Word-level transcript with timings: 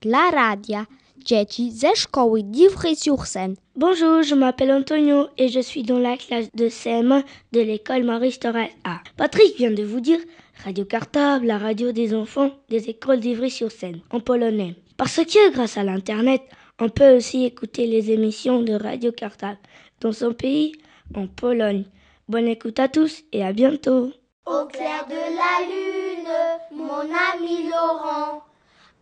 Dla 0.00 0.30
radia 0.30 0.86
dzieci 1.18 1.72
ze 1.72 1.96
szkoły 1.96 2.42
d'Ivry-sur-Seine. 2.42 3.54
Bonjour, 3.76 4.22
je 4.22 4.36
m'appelle 4.36 4.72
Antonio 4.72 5.28
et 5.38 5.52
je 5.52 5.62
suis 5.62 5.82
dans 5.82 5.98
la 5.98 6.16
classe 6.16 6.48
de 6.54 6.68
CM1 6.68 7.22
de 7.52 7.60
l'école 7.60 8.06
Torres 8.40 8.70
A. 8.84 9.00
Patrick 9.16 9.56
vient 9.58 9.70
de 9.70 9.82
vous 9.82 10.00
dire 10.00 10.20
Radio 10.64 10.84
Cartable, 10.84 11.46
la 11.46 11.58
radio 11.58 11.92
des 11.92 12.14
enfants 12.14 12.50
des 12.70 12.88
écoles 12.88 13.20
d'Ivry-sur-Seine 13.20 14.00
en 14.10 14.20
polonais. 14.20 14.74
Parce 14.96 15.16
que 15.16 15.52
grâce 15.52 15.76
à 15.76 15.84
l'internet, 15.84 16.42
on 16.80 16.88
peut 16.88 17.16
aussi 17.16 17.44
écouter 17.44 17.86
les 17.86 18.10
émissions 18.10 18.62
de 18.62 18.72
Radio 18.72 19.12
Cartable 19.12 19.58
dans 20.00 20.12
son 20.12 20.32
pays, 20.32 20.72
en 21.14 21.26
Pologne. 21.26 21.84
Bonne 22.28 22.48
écoute 22.48 22.78
à 22.80 22.88
tous 22.88 23.22
et 23.32 23.44
à 23.44 23.52
bientôt. 23.52 24.12
Au 24.46 24.64
clair 24.66 25.04
de 25.08 25.14
la 25.14 25.66
lune, 25.66 26.28
mon 26.72 27.02
ami 27.02 27.68
Laurent, 27.68 28.45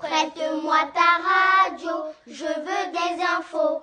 prête-moi 0.04 0.80
ta 0.94 1.10
radio, 1.28 1.94
je 2.26 2.44
veux 2.44 2.86
des 2.92 3.22
infos. 3.22 3.82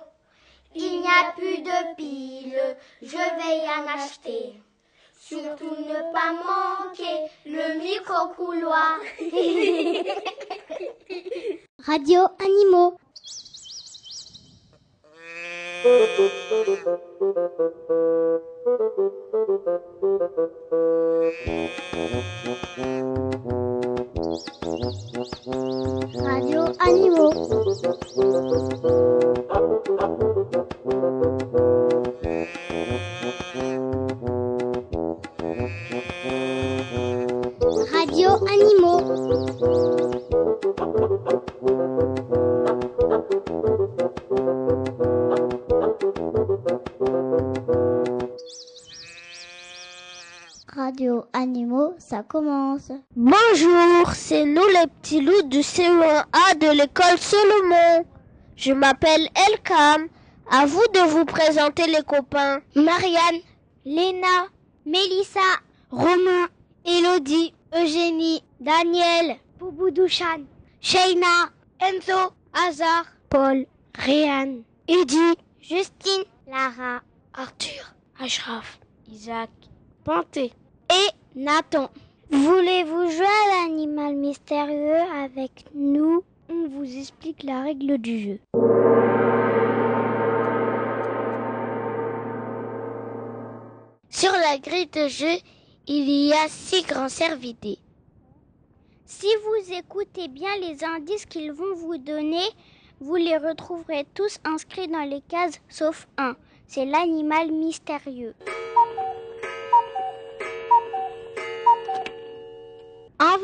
Il 0.74 1.00
n'y 1.00 1.06
a 1.06 1.32
plus 1.36 1.58
de 1.58 1.94
piles, 1.96 2.76
je 3.02 3.16
vais 3.16 3.58
y 3.58 3.68
en 3.68 3.86
acheter. 3.94 4.54
Surtout 5.20 5.76
ne 5.76 6.12
pas 6.12 6.32
manquer 6.32 7.28
le 7.46 7.78
micro-couloir. 7.78 8.98
Radio 11.86 12.26
Animaux. 12.40 12.96
Radio 26.24 26.64
Animaux. 26.78 27.32
Radio 37.92 38.30
Animaux. 38.46 39.02
Radio 39.60 40.11
les 54.82 54.88
petits 54.88 55.20
loups 55.20 55.42
du 55.48 55.58
CE1A 55.58 56.58
de 56.58 56.76
l'école 56.76 57.18
Solomon. 57.18 58.04
Je 58.56 58.72
m'appelle 58.72 59.28
Elkam. 59.48 60.08
À 60.50 60.66
vous 60.66 60.84
de 60.92 61.08
vous 61.08 61.24
présenter 61.24 61.86
les 61.86 62.02
copains. 62.02 62.60
Marianne, 62.74 63.40
Léna, 63.84 64.48
Mélissa, 64.84 65.40
Romain, 65.90 66.48
Elodie, 66.84 67.54
Eugénie, 67.74 68.42
Daniel, 68.60 69.36
Bouboudouchan, 69.58 70.46
Sheina, 70.80 71.50
Enzo, 71.80 72.32
Hazard, 72.52 73.06
Paul, 73.30 73.66
Réan, 73.94 74.62
Eddie, 74.88 75.36
Justine, 75.60 76.24
Lara, 76.48 77.02
Arthur, 77.34 77.94
Ashraf, 78.18 78.80
Isaac, 79.10 79.50
Panté 80.04 80.52
et 80.90 81.08
Nathan. 81.36 81.88
Voulez-vous 82.32 83.10
jouer 83.10 83.26
à 83.26 83.68
l'animal 83.68 84.14
mystérieux 84.14 85.02
avec 85.22 85.66
nous? 85.74 86.24
On 86.48 86.66
vous 86.66 86.98
explique 86.98 87.42
la 87.42 87.60
règle 87.60 87.98
du 87.98 88.20
jeu. 88.20 88.38
Sur 94.08 94.32
la 94.32 94.56
grille 94.56 94.86
de 94.86 95.08
jeu, 95.08 95.42
il 95.86 96.08
y 96.08 96.32
a 96.32 96.48
six 96.48 96.82
grands 96.86 97.10
cervidés. 97.10 97.76
Si 99.04 99.28
vous 99.44 99.74
écoutez 99.74 100.28
bien 100.28 100.56
les 100.58 100.82
indices 100.84 101.26
qu'ils 101.26 101.52
vont 101.52 101.74
vous 101.74 101.98
donner, 101.98 102.48
vous 103.00 103.16
les 103.16 103.36
retrouverez 103.36 104.06
tous 104.14 104.38
inscrits 104.44 104.88
dans 104.88 105.06
les 105.06 105.20
cases 105.20 105.60
sauf 105.68 106.08
un. 106.16 106.34
C'est 106.66 106.86
l'animal 106.86 107.52
mystérieux. 107.52 108.34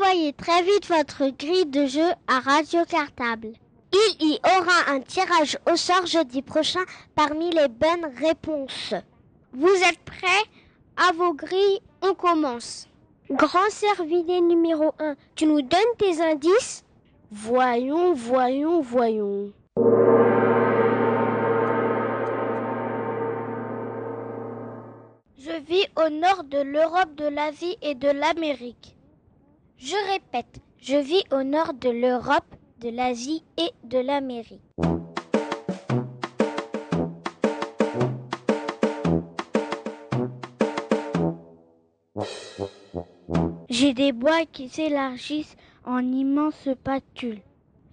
Très 0.09 0.63
vite 0.63 0.87
votre 0.87 1.29
grille 1.37 1.67
de 1.67 1.85
jeu 1.85 2.09
à 2.27 2.39
Radio 2.39 2.83
Cartable. 2.83 3.49
Il 3.93 4.31
y 4.31 4.39
aura 4.43 4.91
un 4.91 5.01
tirage 5.01 5.59
au 5.71 5.75
sort 5.75 6.07
jeudi 6.07 6.41
prochain 6.41 6.79
parmi 7.13 7.51
les 7.51 7.67
bonnes 7.67 8.11
réponses. 8.19 8.95
Vous 9.53 9.67
êtes 9.67 9.99
prêts? 9.99 10.49
À 10.97 11.11
vos 11.11 11.35
grilles, 11.35 11.81
on 12.01 12.15
commence. 12.15 12.87
Grand 13.29 13.69
cervidé 13.69 14.41
numéro 14.41 14.93
1, 14.97 15.15
tu 15.35 15.45
nous 15.45 15.61
donnes 15.61 15.95
tes 15.99 16.19
indices? 16.23 16.83
Voyons, 17.29 18.13
voyons, 18.13 18.81
voyons. 18.81 19.51
Je 25.37 25.61
vis 25.67 25.85
au 26.03 26.09
nord 26.09 26.45
de 26.45 26.63
l'Europe, 26.63 27.13
de 27.15 27.27
l'Asie 27.27 27.77
et 27.83 27.93
de 27.93 28.09
l'Amérique. 28.09 28.95
Je 29.81 29.95
répète, 30.11 30.59
je 30.81 30.97
vis 30.97 31.23
au 31.31 31.41
nord 31.43 31.73
de 31.73 31.89
l'Europe, 31.89 32.53
de 32.81 32.89
l'Asie 32.89 33.45
et 33.57 33.71
de 33.87 33.97
l'Amérique. 33.97 34.59
J'ai 43.69 43.93
des 43.93 44.11
bois 44.11 44.45
qui 44.51 44.67
s'élargissent 44.67 45.55
en 45.85 45.99
immenses 45.99 46.69
spatules. 46.69 47.41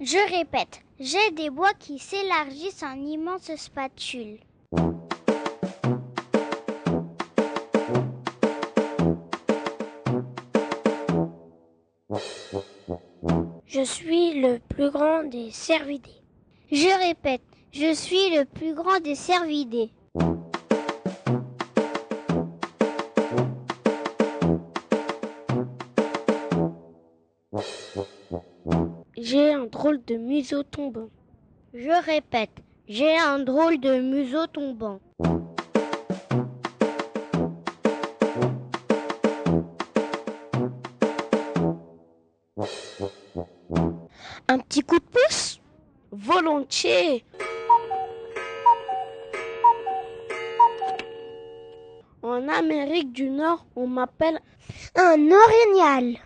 Je 0.00 0.36
répète, 0.36 0.82
j'ai 0.98 1.30
des 1.36 1.50
bois 1.50 1.72
qui 1.78 2.00
s'élargissent 2.00 2.82
en 2.82 2.97
immenses 2.97 3.54
spatules. 3.54 4.41
Je 13.76 13.84
suis 13.84 14.41
le 14.41 14.59
plus 14.59 14.91
grand 14.91 15.25
des 15.25 15.50
cervidés. 15.50 16.22
Je 16.72 17.09
répète, 17.09 17.42
je 17.72 17.92
suis 17.92 18.34
le 18.34 18.47
plus 18.47 18.72
grand 18.72 19.00
des 19.00 19.14
cervidés. 19.14 19.91
J'ai 29.19 29.53
un 29.53 29.66
drôle 29.66 30.03
de 30.06 30.16
museau 30.16 30.62
tombant. 30.62 31.10
Je 31.74 32.03
répète, 32.06 32.62
j'ai 32.89 33.15
un 33.18 33.41
drôle 33.41 33.78
de 33.78 34.00
museau 34.00 34.47
tombant. 34.47 35.00
En 52.22 52.48
Amérique 52.48 53.13
du 53.13 53.31
Nord, 53.31 53.66
on 53.75 53.89
m'appelle 53.89 54.39
un 54.95 55.19
orignal. 55.31 56.19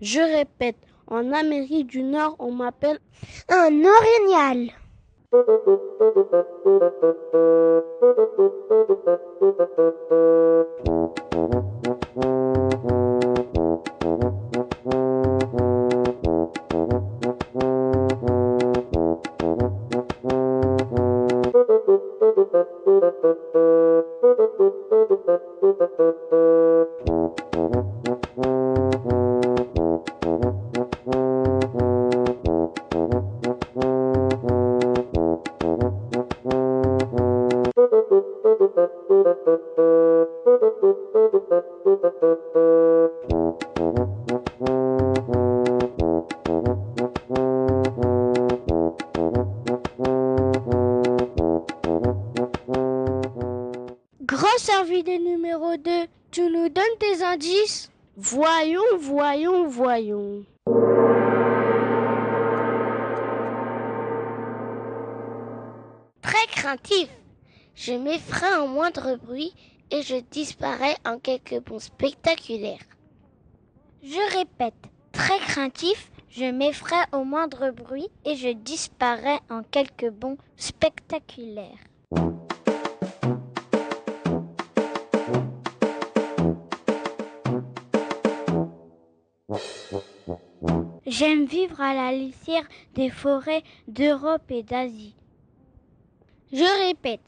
Je 0.00 0.20
répète, 0.20 0.76
en 1.06 1.32
Amérique 1.32 1.88
du 1.88 2.02
Nord, 2.02 2.36
on 2.38 2.52
m'appelle 2.52 2.98
un 3.48 3.72
orignal. 3.84 4.72
Grand 54.58 54.72
cervidé 54.72 55.20
numéro 55.20 55.76
2, 55.76 55.90
tu 56.32 56.42
nous 56.50 56.68
donnes 56.68 56.98
tes 56.98 57.22
indices 57.22 57.92
Voyons, 58.16 58.98
voyons, 58.98 59.68
voyons. 59.68 60.44
Très 66.22 66.46
craintif. 66.50 67.08
Je 67.76 67.92
m'effraie 67.92 68.56
en 68.56 68.66
moindre 68.66 69.16
bruit 69.16 69.54
et 69.92 70.02
je 70.02 70.16
disparais 70.28 70.96
en 71.06 71.20
quelques 71.20 71.60
bons 71.60 71.78
spectaculaires. 71.78 72.82
Je 74.02 74.38
répète, 74.38 74.74
très 75.12 75.38
craintif, 75.38 76.10
je 76.30 76.46
m'effraie 76.46 77.06
au 77.12 77.22
moindre 77.22 77.70
bruit 77.70 78.08
et 78.24 78.34
je 78.34 78.48
disparais 78.48 79.38
en 79.50 79.62
quelques 79.62 80.10
bons 80.10 80.38
spectaculaires. 80.56 81.78
J'aime 91.18 91.46
vivre 91.46 91.80
à 91.80 91.94
la 91.94 92.12
lisière 92.12 92.62
des 92.94 93.10
forêts 93.10 93.64
d'Europe 93.88 94.48
et 94.50 94.62
d'Asie. 94.62 95.16
Je 96.52 96.86
répète, 96.86 97.22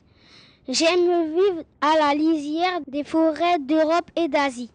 j'aime 0.69 1.35
vivre 1.35 1.65
à 1.81 1.99
la 1.99 2.15
lisière 2.15 2.79
des 2.87 3.03
forêts 3.03 3.59
d'Europe 3.59 4.09
et 4.15 4.29
d'Asie. 4.29 4.71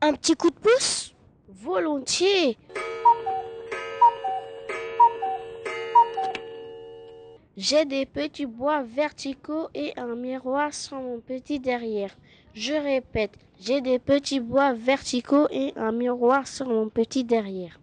Un 0.00 0.14
petit 0.14 0.34
coup 0.34 0.48
de 0.48 0.60
pouce? 0.62 1.12
Volontiers. 1.46 2.56
J'ai 7.62 7.84
des 7.84 8.06
petits 8.06 8.46
bois 8.46 8.82
verticaux 8.82 9.68
et 9.74 9.92
un 9.98 10.16
miroir 10.16 10.72
sur 10.72 10.96
mon 10.96 11.20
petit 11.20 11.60
derrière. 11.60 12.16
Je 12.54 12.72
répète, 12.72 13.32
j'ai 13.60 13.82
des 13.82 13.98
petits 13.98 14.40
bois 14.40 14.72
verticaux 14.72 15.46
et 15.50 15.74
un 15.76 15.92
miroir 15.92 16.46
sur 16.46 16.68
mon 16.68 16.88
petit 16.88 17.22
derrière. 17.22 17.78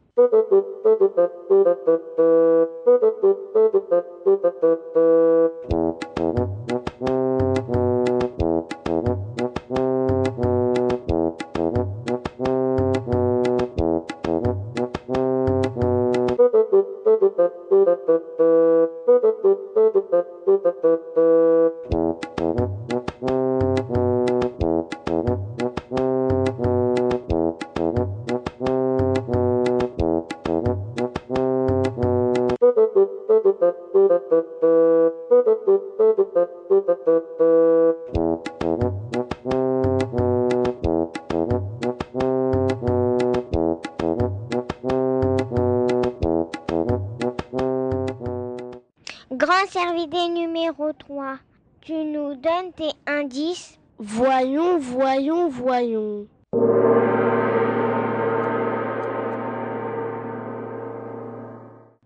Indices 53.07 53.77
Voyons, 53.99 54.77
voyons, 54.77 55.49
voyons. 55.49 56.27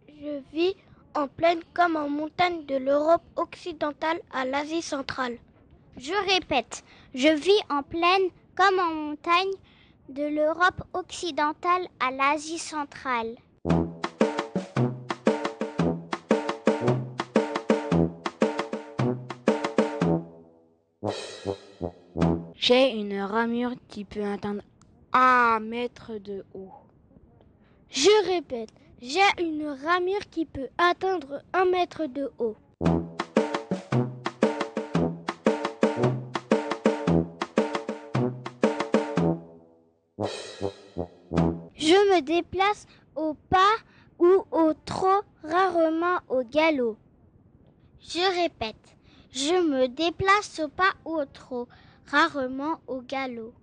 Je 0.08 0.42
vis 0.54 0.76
en 1.16 1.28
plaine 1.28 1.60
comme 1.74 1.98
en 1.98 2.08
montagne 2.08 2.66
de 2.66 2.78
l'Europe 2.78 3.24
occidentale 3.36 4.22
à 4.32 4.46
l'Asie 4.46 4.82
centrale. 4.82 5.38
Je 5.98 6.14
répète, 6.34 6.84
je 7.14 7.28
vis 7.28 7.62
en 7.70 7.84
plaine 7.84 8.30
comme 8.56 8.80
en 8.80 8.94
montagne 8.94 9.52
de 10.08 10.24
l'Europe 10.24 10.82
occidentale 10.94 11.88
à 12.00 12.12
l'Asie 12.12 12.60
centrale. 12.60 13.36
J'ai 22.64 22.92
une 22.92 23.20
ramure 23.20 23.74
qui 23.88 24.06
peut 24.06 24.24
atteindre 24.24 24.62
un 25.14 25.60
mètre 25.60 26.20
de 26.20 26.46
haut. 26.54 26.70
Je 27.90 28.28
répète, 28.28 28.70
j'ai 29.02 29.20
une 29.40 29.68
ramure 29.68 30.30
qui 30.30 30.46
peut 30.46 30.68
atteindre 30.78 31.42
un 31.54 31.66
mètre 31.66 32.06
de 32.06 32.32
haut. 32.38 32.56
Je 41.74 42.14
me 42.14 42.22
déplace 42.22 42.86
au 43.16 43.34
pas 43.50 43.76
ou 44.20 44.46
au 44.52 44.74
trot, 44.86 45.24
rarement 45.44 46.20
au 46.30 46.44
galop. 46.44 46.96
Je 48.02 48.44
répète, 48.44 48.96
je 49.32 49.68
me 49.68 49.88
déplace 49.88 50.60
au 50.64 50.68
pas 50.68 50.94
ou 51.06 51.16
au 51.16 51.26
trot, 51.26 51.68
rarement 52.08 52.80
au 52.88 53.02
galop. 53.02 53.54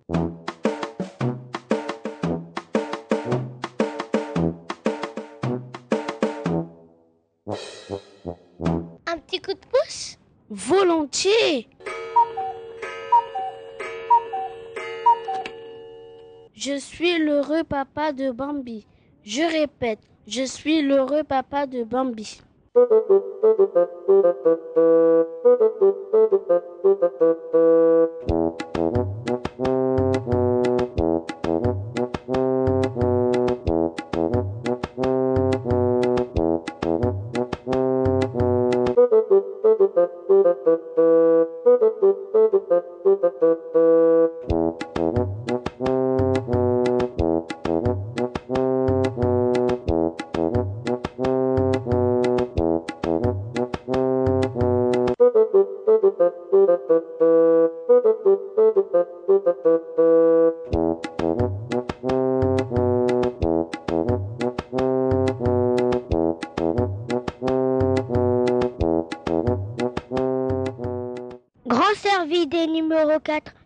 Un 9.06 9.18
petit 9.18 9.40
coup 9.40 9.52
de 9.52 9.58
pouce? 9.58 10.18
Volontiers. 10.50 11.68
Je 16.54 16.76
suis 16.78 17.18
l'heureux 17.18 17.64
papa 17.64 18.12
de 18.12 18.30
Bambi. 18.30 18.86
Je 19.22 19.42
répète, 19.42 20.00
je 20.26 20.42
suis 20.42 20.82
l'heureux 20.82 21.22
papa 21.22 21.66
de 21.66 21.84
Bambi. 21.84 22.40
Grand 22.78 24.38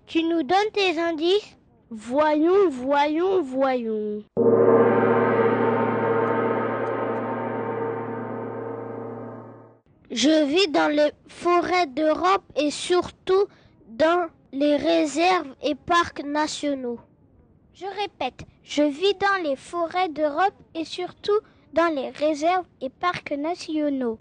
tu 0.06 0.22
nous 0.22 0.42
donnes 0.42 0.72
tes 0.72 0.98
indices 0.98 1.56
Voyons, 1.90 2.70
voyons, 2.70 3.42
voyons. 3.42 4.22
Je 10.10 10.44
vis 10.44 10.68
dans 10.68 10.88
les 10.88 11.10
forêts 11.28 11.86
d'Europe 11.86 12.44
et 12.56 12.70
surtout 12.70 13.46
dans 13.88 14.28
les 14.52 14.76
réserves 14.76 15.54
et 15.62 15.74
parcs 15.74 16.24
nationaux. 16.24 16.98
Je 17.74 17.86
répète, 17.86 18.46
je 18.62 18.82
vis 18.82 19.14
dans 19.14 19.42
les 19.42 19.56
forêts 19.56 20.08
d'Europe 20.08 20.54
et 20.74 20.84
surtout 20.84 21.40
dans 21.74 21.94
les 21.94 22.10
réserves 22.10 22.66
et 22.80 22.90
parcs 22.90 23.32
nationaux. 23.32 24.18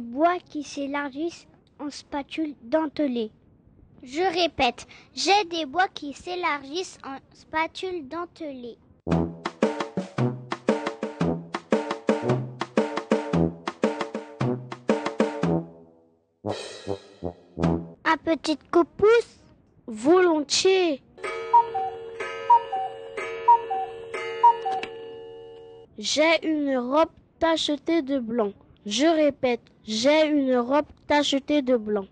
Bois 0.00 0.38
qui 0.48 0.62
s'élargissent 0.62 1.46
en 1.78 1.90
spatule 1.90 2.54
dentelée. 2.62 3.30
Je 4.02 4.22
répète, 4.22 4.86
j'ai 5.14 5.44
des 5.44 5.66
bois 5.66 5.88
qui 5.88 6.12
s'élargissent 6.12 6.98
en 7.04 7.18
spatule 7.32 8.08
dentelée. 8.08 8.78
Un 18.04 18.16
petit 18.24 18.58
coup 18.70 18.84
Volontiers. 19.86 21.02
J'ai 25.98 26.46
une 26.46 26.78
robe 26.78 27.10
tachetée 27.38 28.02
de 28.02 28.18
blanc. 28.18 28.52
Je 28.84 29.06
répète, 29.06 29.60
j'ai 29.84 30.26
une 30.26 30.56
robe 30.56 30.86
tachetée 31.06 31.62
de 31.62 31.76
blanc. 31.76 32.06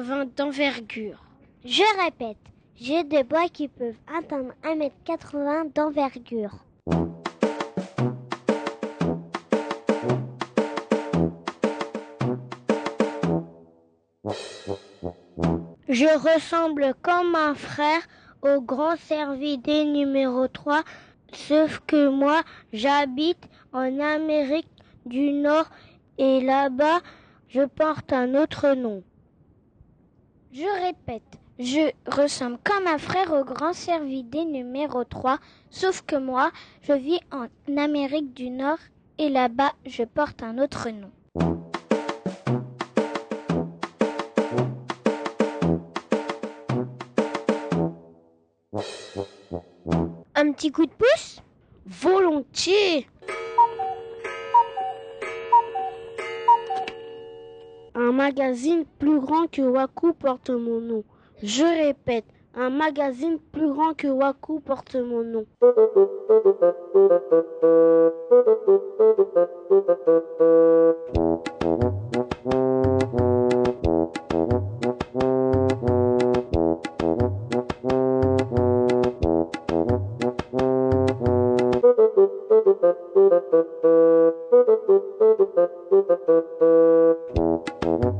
1m80 0.00 0.34
d'envergure. 0.34 1.22
Je 1.64 1.82
répète, 2.02 2.38
j'ai 2.76 3.04
des 3.04 3.22
bois 3.22 3.48
qui 3.52 3.68
peuvent 3.68 3.94
atteindre 4.18 4.52
1m80 4.64 5.74
d'envergure. 5.74 6.64
Je 15.88 16.34
ressemble 16.34 16.94
comme 17.02 17.34
un 17.34 17.54
frère 17.54 18.00
au 18.42 18.60
grand 18.62 18.96
servidé 18.96 19.84
numéro 19.84 20.48
3, 20.48 20.82
sauf 21.32 21.80
que 21.86 22.08
moi 22.08 22.42
j'habite 22.72 23.48
en 23.72 23.98
Amérique 24.00 24.68
du 25.04 25.32
Nord 25.32 25.68
et 26.16 26.40
là-bas 26.40 27.00
je 27.48 27.66
porte 27.66 28.12
un 28.12 28.34
autre 28.34 28.74
nom. 28.74 29.02
Je 30.52 30.64
répète, 30.84 31.38
je 31.60 31.92
ressemble 32.10 32.58
comme 32.64 32.88
un 32.88 32.98
frère 32.98 33.32
au 33.32 33.44
grand 33.44 33.72
servidé 33.72 34.44
numéro 34.44 35.04
3, 35.04 35.38
sauf 35.70 36.02
que 36.02 36.16
moi 36.16 36.50
je 36.82 36.92
vis 36.92 37.20
en 37.30 37.46
Amérique 37.76 38.34
du 38.34 38.50
Nord 38.50 38.78
et 39.18 39.28
là-bas 39.28 39.70
je 39.86 40.02
porte 40.02 40.42
un 40.42 40.58
autre 40.58 40.88
nom. 40.90 41.12
Un 50.34 50.50
petit 50.50 50.72
coup 50.72 50.86
de 50.86 50.90
pouce? 50.90 51.42
Volontiers. 51.86 53.06
Un 57.94 58.12
magazine 58.12 58.84
plus 58.98 59.20
grand 59.20 59.46
que 59.50 59.62
Waku 59.62 60.12
porte 60.12 60.50
mon 60.50 60.80
nom. 60.80 61.04
Je 61.42 61.64
répète, 61.64 62.24
un 62.54 62.70
magazine 62.70 63.38
plus 63.52 63.72
grand 63.72 63.94
que 63.94 64.06
Waku 64.06 64.60
porte 64.60 64.94
mon 64.94 65.24
nom. 65.24 65.46
Et 87.82 88.19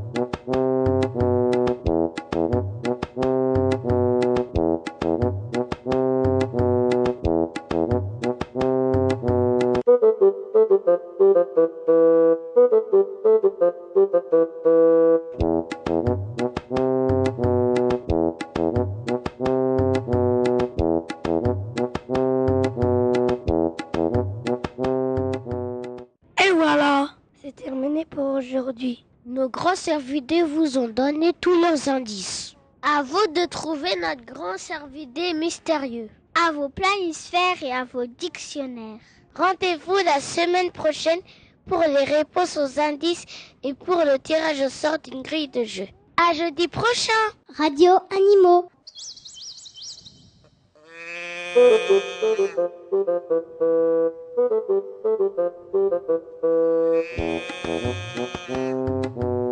servidés 30.31 30.43
vous 30.43 30.77
ont 30.77 30.87
donné 30.87 31.33
tous 31.41 31.59
leurs 31.61 31.89
indices. 31.89 32.55
À 32.81 33.03
vous 33.03 33.27
de 33.35 33.45
trouver 33.47 33.95
notre 33.97 34.25
grand 34.25 34.57
servidé 34.57 35.33
mystérieux. 35.33 36.09
À 36.47 36.51
vos 36.53 36.69
planisphères 36.69 37.61
et 37.61 37.73
à 37.73 37.83
vos 37.83 38.05
dictionnaires. 38.05 38.99
Rendez-vous 39.35 39.97
la 40.05 40.21
semaine 40.21 40.71
prochaine 40.71 41.19
pour 41.67 41.81
les 41.81 42.05
réponses 42.05 42.57
aux 42.57 42.79
indices 42.79 43.25
et 43.63 43.73
pour 43.73 43.97
le 43.97 44.17
tirage 44.19 44.61
au 44.61 44.69
sort 44.69 44.99
d'une 44.99 45.21
grille 45.21 45.49
de 45.49 45.63
jeu. 45.63 45.87
À 46.17 46.33
jeudi 46.33 46.67
prochain 46.67 47.11
Radio 47.57 47.91
Animaux. 48.09 48.69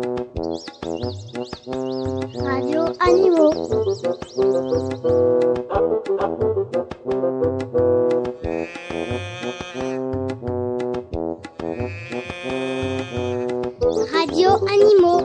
Radio 2.44 2.84
Animaux. 3.00 3.52
Radio 14.12 14.50
Animaux. 14.66 15.20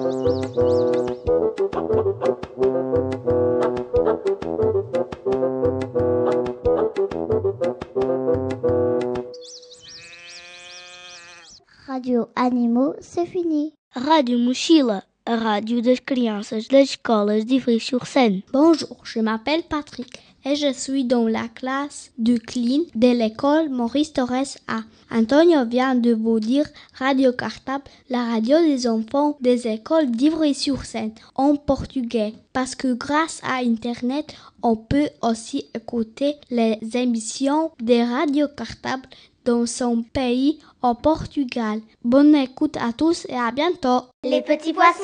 Radio 11.87 12.27
Animaux, 12.35 12.93
c'est 12.99 13.25
fini. 13.25 13.74
Rádio 14.05 14.37
Mochila, 14.37 15.03
a 15.25 15.35
rádio 15.35 15.81
das 15.81 15.99
crianças 15.99 16.67
das 16.67 16.89
escolas 16.89 17.43
de 17.43 17.55
Ivry-sur-Seine. 17.55 18.43
Bonjour, 18.53 18.97
je 19.03 19.19
m'appelle 19.19 19.63
Patrick 19.63 20.19
et 20.45 20.55
je 20.55 20.71
suis 20.73 21.05
dans 21.05 21.27
la 21.27 21.47
classe 21.47 22.11
de 22.19 22.37
clean 22.37 22.83
de 22.93 23.07
l'école 23.07 23.69
Maurice 23.69 24.13
Torres 24.13 24.59
A. 24.67 24.81
Antonio 25.09 25.65
vient 25.65 25.95
de 25.95 26.13
vous 26.13 26.39
dire 26.39 26.67
Radio 26.93 27.31
Cartable, 27.33 27.85
la 28.07 28.25
radio 28.25 28.59
des 28.59 28.87
enfants 28.87 29.37
des 29.41 29.67
écoles 29.67 30.11
d'Ivry-sur-Seine 30.11 31.13
en 31.33 31.55
portugais. 31.55 32.35
Parce 32.53 32.75
que 32.75 32.93
grâce 32.93 33.41
à 33.43 33.55
Internet, 33.63 34.35
on 34.61 34.75
peut 34.75 35.09
aussi 35.23 35.65
écouter 35.73 36.35
les 36.51 36.77
émissions 36.93 37.71
des 37.81 38.03
radios 38.03 38.49
cartables 38.55 39.09
dans 39.45 39.65
son 39.65 40.01
pays 40.01 40.59
au 40.81 40.93
Portugal. 40.95 41.79
Bonne 42.03 42.35
écoute 42.35 42.77
à 42.77 42.91
tous 42.93 43.25
et 43.29 43.37
à 43.37 43.51
bientôt. 43.51 44.01
Les 44.23 44.41
petits 44.41 44.73
poissons 44.73 45.03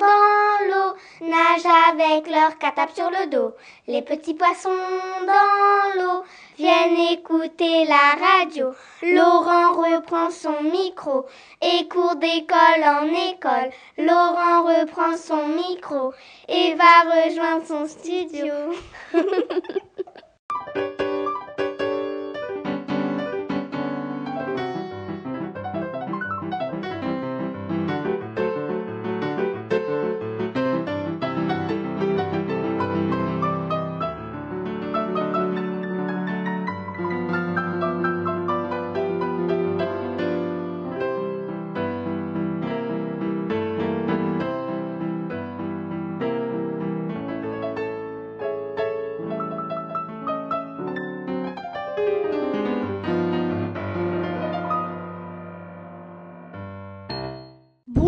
dans 0.00 0.66
l'eau 0.68 0.94
nagent 1.20 1.92
avec 1.92 2.28
leur 2.28 2.58
catap 2.58 2.90
sur 2.94 3.10
le 3.10 3.30
dos. 3.30 3.52
Les 3.86 4.02
petits 4.02 4.34
poissons 4.34 4.70
dans 5.26 6.00
l'eau 6.00 6.24
viennent 6.58 7.12
écouter 7.12 7.84
la 7.84 8.16
radio. 8.26 8.72
Laurent 9.02 9.72
reprend 9.72 10.30
son 10.30 10.62
micro 10.62 11.26
et 11.62 11.86
court 11.88 12.16
d'école 12.16 12.84
en 12.84 13.06
école. 13.32 13.70
Laurent 13.98 14.62
reprend 14.64 15.16
son 15.16 15.48
micro 15.48 16.12
et 16.48 16.74
va 16.74 17.26
rejoindre 17.26 17.66
son 17.66 17.86
studio. 17.86 18.54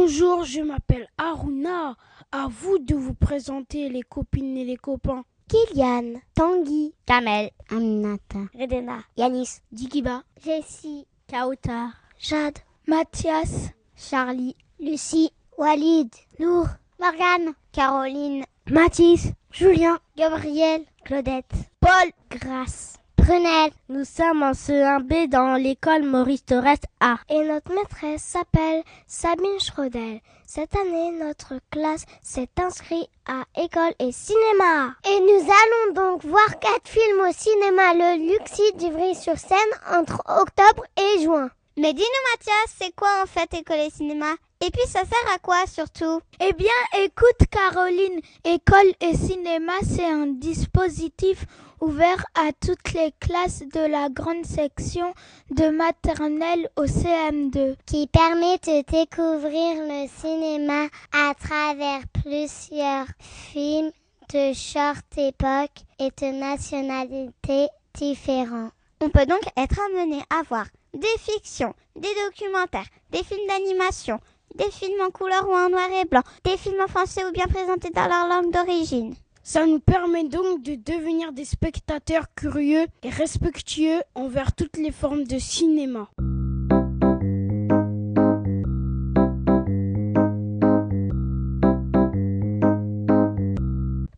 Bonjour, 0.07 0.45
je 0.45 0.61
m'appelle 0.61 1.09
Aruna. 1.19 1.97
À 2.31 2.47
vous 2.49 2.79
de 2.79 2.95
vous 2.95 3.13
présenter 3.13 3.89
les 3.89 4.03
copines 4.03 4.57
et 4.57 4.65
les 4.65 4.77
copains. 4.77 5.25
Kylian, 5.49 6.21
Tanguy, 6.33 6.95
Kamel, 7.05 7.51
Aminata, 7.71 8.39
Redena, 8.57 9.01
Yanis, 9.17 9.63
Dikiba, 9.73 10.23
Jessie, 10.45 11.09
Kauta, 11.27 11.89
Jade, 12.21 12.61
Mathias, 12.87 13.71
Charlie, 13.97 14.55
Lucie, 14.79 15.33
Walid, 15.59 16.15
Nour, 16.39 16.69
Morgane, 17.01 17.55
Caroline, 17.73 18.45
Mathis, 18.71 19.33
Julien, 19.51 19.99
Gabriel, 20.17 20.85
Claudette, 21.05 21.51
Paul, 21.81 22.13
Grace. 22.31 22.97
Brunel. 23.27 23.73
Nous 23.89 24.05
sommes 24.05 24.45
en 24.45 24.53
CE1B 24.53 25.29
dans 25.29 25.57
l'école 25.57 26.05
Maurice 26.05 26.45
Torres 26.45 26.79
A. 27.01 27.17
Et 27.29 27.41
notre 27.41 27.75
maîtresse 27.75 28.23
s'appelle 28.23 28.85
Sabine 29.09 29.59
Schrodel. 29.59 30.21
Cette 30.47 30.77
année, 30.77 31.11
notre 31.11 31.55
classe 31.73 32.05
s'est 32.23 32.49
inscrite 32.57 33.09
à 33.27 33.43
école 33.61 33.95
et 33.99 34.13
cinéma. 34.13 34.95
Et 35.09 35.19
nous 35.19 35.43
allons 35.43 35.95
donc 35.95 36.25
voir 36.25 36.47
quatre 36.61 36.89
films 36.89 37.29
au 37.29 37.33
cinéma 37.33 37.95
le 37.95 38.33
Luxi 38.33 38.63
d'Ivry-sur-Seine 38.77 39.99
entre 39.99 40.23
octobre 40.29 40.85
et 40.97 41.23
juin. 41.23 41.51
Mais 41.77 41.93
dis-nous 41.95 42.31
Mathias, 42.33 42.77
c'est 42.81 42.95
quoi 42.95 43.11
en 43.25 43.27
fait 43.27 43.53
école 43.55 43.81
et 43.81 43.91
cinéma? 43.91 44.35
Et 44.65 44.71
puis 44.71 44.87
ça 44.87 45.01
sert 45.01 45.35
à 45.35 45.39
quoi 45.39 45.67
surtout? 45.67 46.21
Eh 46.41 46.53
bien, 46.53 46.71
écoute 47.03 47.49
Caroline, 47.51 48.21
école 48.45 48.95
et 49.01 49.17
cinéma, 49.17 49.73
c'est 49.83 50.07
un 50.07 50.29
dispositif 50.29 51.45
ouvert 51.87 52.27
à 52.35 52.51
toutes 52.53 52.95
les 52.95 53.13
classes 53.21 53.63
de 53.73 53.79
la 53.79 54.09
grande 54.09 54.45
section 54.45 55.15
de 55.51 55.69
maternelle 55.69 56.69
au 56.75 56.85
CM2 56.85 57.77
qui 57.87 58.09
permet 58.09 58.59
de 58.59 58.83
découvrir 58.91 59.85
le 59.87 60.09
cinéma 60.09 60.89
à 61.13 61.33
travers 61.35 62.01
plusieurs 62.13 63.07
films 63.21 63.93
de 64.33 64.53
short 64.53 65.07
époque 65.17 65.79
et 66.01 66.11
de 66.21 66.41
nationalités 66.41 67.69
différentes. 67.95 68.73
On 69.01 69.09
peut 69.09 69.27
donc 69.27 69.43
être 69.57 69.79
amené 69.89 70.21
à 70.29 70.43
voir 70.43 70.67
des 70.93 71.07
fictions, 71.21 71.75
des 71.95 72.15
documentaires, 72.27 72.91
des 73.11 73.23
films 73.23 73.47
d'animation, 73.47 74.19
des 74.57 74.73
films 74.73 75.03
en 75.07 75.11
couleur 75.11 75.49
ou 75.49 75.53
en 75.53 75.69
noir 75.69 75.89
et 76.03 76.05
blanc, 76.05 76.23
des 76.45 76.57
films 76.57 76.83
en 76.83 76.89
français 76.89 77.25
ou 77.27 77.31
bien 77.31 77.47
présentés 77.47 77.91
dans 77.91 78.09
leur 78.09 78.27
langue 78.27 78.53
d'origine. 78.53 79.15
Ça 79.49 79.65
nous 79.65 79.79
permet 79.79 80.25
donc 80.25 80.65
de 80.65 80.75
devenir 80.75 81.33
des 81.33 81.45
spectateurs 81.45 82.25
curieux 82.35 82.85
et 83.05 83.11
respectueux 83.11 84.01
envers 84.17 84.53
toutes 84.57 84.77
les 84.77 84.91
formes 84.91 85.23
de 85.23 85.39
cinéma. 85.39 86.09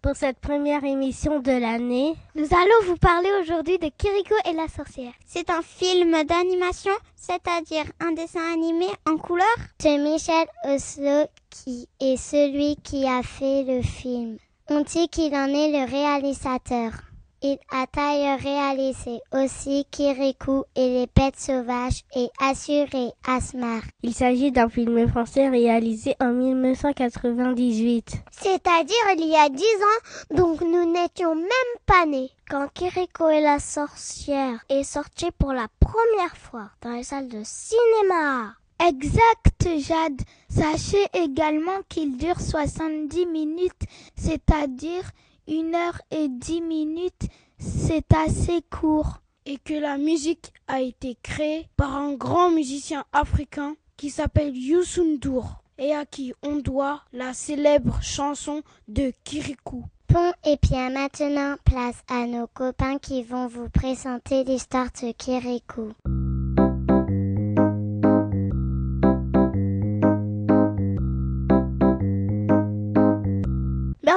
Pour 0.01 0.17
cette 0.17 0.39
première 0.41 0.85
émission 0.85 1.41
de 1.41 1.53
l'année, 1.53 2.15
nous 2.35 2.47
allons 2.51 2.87
vous 2.87 2.97
parler 2.97 3.29
aujourd'hui 3.43 3.77
de 3.77 3.91
Kiriko 3.99 4.35
et 4.49 4.55
la 4.55 4.69
sorcière. 4.69 5.13
C'est 5.27 5.51
un 5.51 5.61
film 5.61 6.25
d'animation, 6.25 6.95
c'est-à-dire 7.17 7.85
un 8.01 8.13
dessin 8.13 8.55
animé 8.55 8.87
en 9.07 9.19
couleur? 9.19 9.45
De 9.85 10.11
Michel 10.11 10.47
Oslo 10.65 11.27
qui 11.51 11.87
est 12.01 12.17
celui 12.17 12.77
qui 12.77 13.07
a 13.07 13.23
fait 13.23 13.65
le 13.65 13.83
film. 13.83 14.39
On 14.71 14.83
dit 14.83 15.09
qu'il 15.09 15.35
en 15.35 15.47
est 15.47 15.73
le 15.73 15.91
réalisateur. 15.91 16.93
Il 17.41 17.57
a 17.71 17.87
d'ailleurs 17.95 18.39
réalisé 18.39 19.21
aussi 19.33 19.87
Kirikou 19.91 20.65
et 20.77 20.89
les 20.89 21.07
bêtes 21.17 21.39
sauvages 21.39 22.05
et 22.15 22.29
Assuré 22.39 23.13
Asmar. 23.27 23.81
Il 24.03 24.13
s'agit 24.13 24.53
d'un 24.53 24.69
film 24.69 25.09
français 25.09 25.49
réalisé 25.49 26.17
en 26.21 26.33
1998. 26.33 28.17
C'est-à-dire 28.31 28.97
il 29.17 29.29
y 29.29 29.37
a 29.37 29.49
dix 29.49 29.63
ans, 29.63 30.37
donc 30.37 30.61
nous 30.61 30.93
n'étions 30.93 31.35
même 31.35 31.75
pas 31.87 32.05
nés. 32.05 32.31
Quand 32.51 32.69
Kiriko 32.75 33.31
et 33.31 33.41
la 33.41 33.61
sorcière 33.61 34.63
est 34.69 34.85
sorti 34.85 35.31
pour 35.39 35.55
la 35.55 35.69
première 35.81 36.37
fois 36.37 36.69
dans 36.83 36.91
les 36.91 37.05
salles 37.05 37.29
de 37.29 37.41
cinéma. 37.43 38.58
Exact, 38.81 39.69
Jade. 39.79 40.23
Sachez 40.49 41.05
également 41.13 41.81
qu'il 41.89 42.17
dure 42.17 42.41
70 42.41 43.27
minutes, 43.27 43.83
c'est-à-dire 44.17 45.11
une 45.49 45.75
heure 45.75 46.01
et 46.11 46.29
dix 46.29 46.61
minutes. 46.61 47.29
C'est 47.59 48.13
assez 48.15 48.63
court. 48.71 49.21
Et 49.47 49.57
que 49.57 49.75
la 49.75 49.97
musique 49.97 50.53
a 50.67 50.83
été 50.83 51.17
créée 51.23 51.69
par 51.77 51.97
un 51.97 52.13
grand 52.13 52.51
musicien 52.51 53.05
africain 53.15 53.77
qui 53.97 54.11
s'appelle 54.11 54.55
Youssou 54.55 55.19
et 55.79 55.95
à 55.95 56.05
qui 56.05 56.35
on 56.43 56.57
doit 56.57 57.03
la 57.13 57.33
célèbre 57.33 57.99
chanson 58.03 58.63
de 58.89 59.13
Kirikou. 59.25 59.85
Bon, 60.11 60.33
et 60.45 60.59
bien 60.63 60.91
maintenant, 60.91 61.57
place 61.65 62.03
à 62.09 62.27
nos 62.27 62.47
copains 62.47 62.99
qui 62.99 63.23
vont 63.23 63.47
vous 63.47 63.69
présenter 63.71 64.45
l'histoire 64.45 64.89
de 65.03 65.13
Kirikou. 65.13 65.93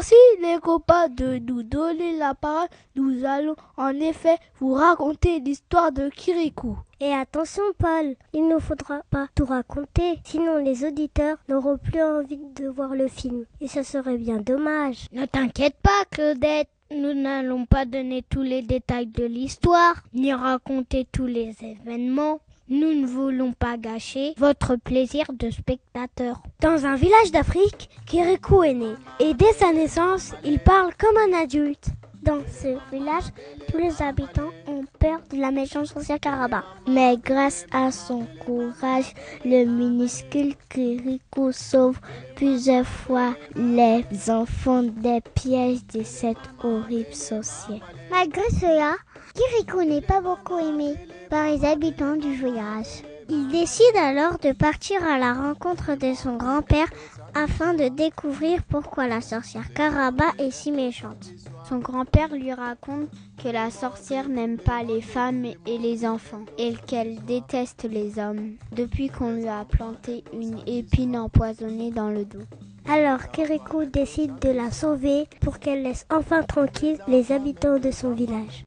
Merci 0.02 0.16
les 0.42 0.60
copains 0.60 1.10
de 1.10 1.38
nous 1.38 1.62
donner 1.62 2.18
la 2.18 2.34
parole. 2.34 2.68
Nous 2.96 3.24
allons 3.24 3.56
en 3.78 3.92
effet 4.00 4.36
vous 4.60 4.74
raconter 4.74 5.40
l'histoire 5.40 5.92
de 5.92 6.10
Kirikou. 6.10 6.76
Et 7.00 7.14
attention 7.14 7.62
Paul, 7.78 8.16
il 8.34 8.48
ne 8.48 8.58
faudra 8.58 9.04
pas 9.12 9.28
tout 9.36 9.46
raconter, 9.46 10.18
sinon 10.24 10.58
les 10.58 10.84
auditeurs 10.84 11.38
n'auront 11.48 11.78
plus 11.78 12.02
envie 12.02 12.42
de 12.56 12.68
voir 12.68 12.96
le 12.96 13.08
film. 13.10 13.46
Et 13.60 13.68
ça 13.68 13.84
serait 13.84 14.18
bien 14.18 14.40
dommage. 14.40 15.06
Ne 15.12 15.28
t'inquiète 15.28 15.78
pas 15.84 16.04
Claudette, 16.10 16.70
nous 16.90 17.14
n'allons 17.14 17.68
pas 17.68 17.86
donner 17.86 18.24
tous 18.28 18.42
les 18.42 18.64
détails 18.64 19.06
de 19.06 19.26
l'histoire, 19.26 20.02
ni 20.16 20.34
raconter 20.34 21.06
tous 21.12 21.28
les 21.28 21.56
événements. 21.62 22.40
Nous 22.74 22.94
ne 22.94 23.06
voulons 23.06 23.52
pas 23.52 23.76
gâcher 23.76 24.34
votre 24.38 24.78
plaisir 24.78 25.26
de 25.34 25.52
spectateur. 25.52 26.42
Dans 26.62 26.86
un 26.86 26.96
village 26.96 27.34
d'Afrique, 27.34 27.90
Kirikou 28.06 28.64
est 28.64 28.74
né. 28.74 28.94
Et 29.20 29.34
dès 29.34 29.52
sa 29.52 29.74
naissance, 29.74 30.32
il 30.46 30.58
parle 30.58 30.94
comme 30.98 31.18
un 31.18 31.38
adulte. 31.38 31.88
Dans 32.24 32.40
ce 32.48 32.78
village, 32.96 33.26
tous 33.70 33.78
les 33.78 34.02
habitants 34.02 34.52
ont 34.68 34.86
peur 35.00 35.20
de 35.30 35.38
la 35.38 35.52
méchante 35.52 35.88
sorcière 35.88 36.22
Caraba. 36.22 36.64
Mais 36.88 37.18
grâce 37.18 37.66
à 37.74 37.92
son 37.92 38.26
courage, 38.46 39.14
le 39.44 39.66
minuscule 39.66 40.54
Kirikou 40.70 41.52
sauve 41.52 42.00
plusieurs 42.38 42.88
fois 42.88 43.36
les 43.54 44.06
enfants 44.30 44.84
des 44.84 45.20
pièges 45.36 45.86
de 45.88 46.04
cette 46.04 46.38
horrible 46.64 47.14
sorcière. 47.14 47.82
Malgré 48.10 48.50
cela, 48.52 48.96
Kirikou 49.34 49.84
n'est 49.84 50.02
pas 50.02 50.22
beaucoup 50.22 50.60
aimé 50.60 50.96
par 51.30 51.46
les 51.46 51.64
habitants 51.66 52.16
du 52.16 52.36
voyage. 52.36 53.04
Il 53.30 53.48
décide 53.48 53.96
alors 53.96 54.38
de 54.40 54.52
partir 54.52 55.02
à 55.06 55.18
la 55.18 55.34
rencontre 55.34 55.96
de 55.96 56.14
son 56.14 56.36
grand-père 56.36 56.90
afin 57.34 57.74
de 57.74 57.88
découvrir 57.88 58.62
pourquoi 58.64 59.08
la 59.08 59.22
sorcière 59.22 59.74
Caraba 59.74 60.26
est 60.38 60.52
si 60.52 60.72
méchante. 60.72 61.32
Son 61.70 61.78
grand-père 61.78 62.36
lui 62.36 62.52
raconte 62.52 63.08
que 63.42 63.48
la 63.48 63.72
sorcière 63.72 64.28
n'aime 64.28 64.58
pas 64.58 64.84
les 64.84 65.02
femmes 65.02 65.46
et 65.46 65.78
les 65.78 66.06
enfants 66.06 66.44
et 66.58 66.74
qu'elle 66.88 67.24
déteste 67.24 67.88
les 67.90 68.20
hommes 68.20 68.56
depuis 68.74 69.10
qu'on 69.10 69.32
lui 69.32 69.48
a 69.48 69.64
planté 69.64 70.26
une 70.34 70.60
épine 70.68 71.18
empoisonnée 71.18 71.92
dans 71.92 72.10
le 72.10 72.26
dos. 72.26 72.44
Alors 72.90 73.30
Kirikou 73.32 73.86
décide 73.86 74.40
de 74.40 74.50
la 74.50 74.72
sauver 74.72 75.30
pour 75.40 75.60
qu'elle 75.60 75.84
laisse 75.84 76.06
enfin 76.12 76.44
tranquille 76.44 76.98
les 77.08 77.32
habitants 77.32 77.80
de 77.80 77.92
son 77.92 78.12
village. 78.12 78.66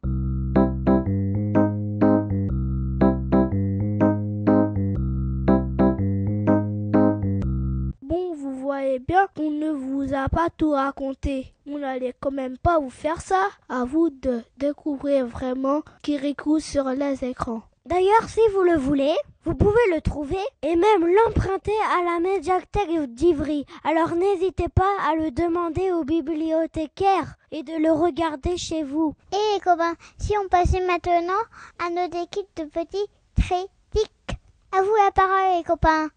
Bien 9.07 9.27
qu'on 9.37 9.51
ne 9.51 9.71
vous 9.71 10.14
a 10.14 10.29
pas 10.29 10.49
tout 10.57 10.71
raconté. 10.73 11.53
On 11.67 11.79
n'allait 11.79 12.14
quand 12.19 12.31
même 12.31 12.59
pas 12.59 12.79
vous 12.79 12.90
faire 12.90 13.21
ça. 13.21 13.49
À 13.69 13.85
vous 13.85 14.11
de 14.11 14.43
découvrir 14.59 15.27
vraiment 15.27 15.83
Kirikou 16.03 16.61
sur 16.61 16.85
les 16.90 17.25
écrans. 17.25 17.62
D'ailleurs, 17.87 18.29
si 18.29 18.40
vous 18.55 18.62
le 18.62 18.77
voulez, 18.77 19.14
vous 19.45 19.55
pouvez 19.55 19.95
le 19.95 20.01
trouver 20.01 20.38
et 20.62 20.75
même 20.75 21.07
l'emprunter 21.07 21.73
à 21.93 22.03
la 22.03 22.21
médiathèque 22.21 23.14
d'Ivry. 23.14 23.67
Alors 23.85 24.14
n'hésitez 24.14 24.69
pas 24.69 24.90
à 25.07 25.17
le 25.17 25.31
demander 25.31 25.93
au 25.93 26.03
bibliothécaire 26.03 27.35
et 27.51 27.62
de 27.62 27.75
le 27.75 27.93
regarder 27.93 28.57
chez 28.57 28.85
vous. 28.85 29.14
Et 29.33 29.37
eh, 29.37 29.55
les 29.55 29.61
copains, 29.61 29.95
si 30.17 30.33
on 30.43 30.49
passait 30.49 30.87
maintenant 30.87 31.33
à 31.79 31.90
notre 31.90 32.23
équipe 32.23 32.49
de 32.57 32.64
petits 32.64 33.07
critiques. 33.38 34.38
À 34.73 34.83
vous 34.83 34.95
la 35.05 35.11
parole 35.11 35.59
les 35.59 35.64
copains. 35.64 36.09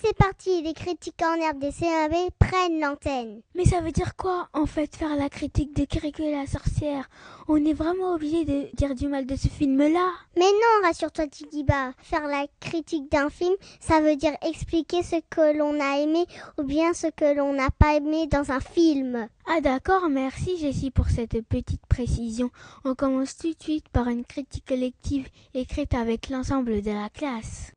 C'est 0.00 0.16
parti, 0.16 0.62
les 0.62 0.74
critiques 0.74 1.22
en 1.22 1.34
herbe 1.40 1.58
des 1.58 1.72
CAB 1.72 2.12
prennent 2.38 2.80
l'antenne. 2.80 3.40
Mais 3.54 3.64
ça 3.64 3.80
veut 3.80 3.92
dire 3.92 4.16
quoi, 4.16 4.48
en 4.52 4.66
fait, 4.66 4.96
faire 4.96 5.16
la 5.16 5.28
critique 5.28 5.76
de 5.76 5.84
Kirikou 5.84 6.22
et 6.22 6.32
la 6.32 6.46
sorcière? 6.46 7.08
On 7.48 7.62
est 7.64 7.74
vraiment 7.74 8.14
obligé 8.14 8.44
de 8.44 8.74
dire 8.74 8.94
du 8.94 9.08
mal 9.08 9.26
de 9.26 9.36
ce 9.36 9.48
film-là 9.48 10.10
Mais 10.36 10.42
non, 10.42 10.86
rassure-toi, 10.86 11.26
Tigiba. 11.28 11.92
Faire 11.98 12.26
la 12.26 12.46
critique 12.60 13.10
d'un 13.10 13.30
film, 13.30 13.54
ça 13.80 14.00
veut 14.00 14.16
dire 14.16 14.36
expliquer 14.42 15.02
ce 15.02 15.16
que 15.30 15.56
l'on 15.56 15.78
a 15.80 16.00
aimé 16.00 16.24
ou 16.58 16.62
bien 16.62 16.94
ce 16.94 17.08
que 17.08 17.36
l'on 17.36 17.52
n'a 17.52 17.70
pas 17.70 17.96
aimé 17.96 18.26
dans 18.26 18.50
un 18.50 18.60
film. 18.60 19.28
Ah 19.46 19.60
d'accord, 19.60 20.08
merci 20.08 20.56
Jessie 20.56 20.90
pour 20.90 21.10
cette 21.10 21.40
petite 21.46 21.86
précision. 21.86 22.50
On 22.84 22.94
commence 22.94 23.36
tout 23.36 23.52
de 23.52 23.62
suite 23.62 23.88
par 23.90 24.08
une 24.08 24.24
critique 24.24 24.66
collective 24.66 25.28
écrite 25.52 25.94
avec 25.94 26.30
l'ensemble 26.30 26.80
de 26.80 26.90
la 26.90 27.10
classe. 27.10 27.72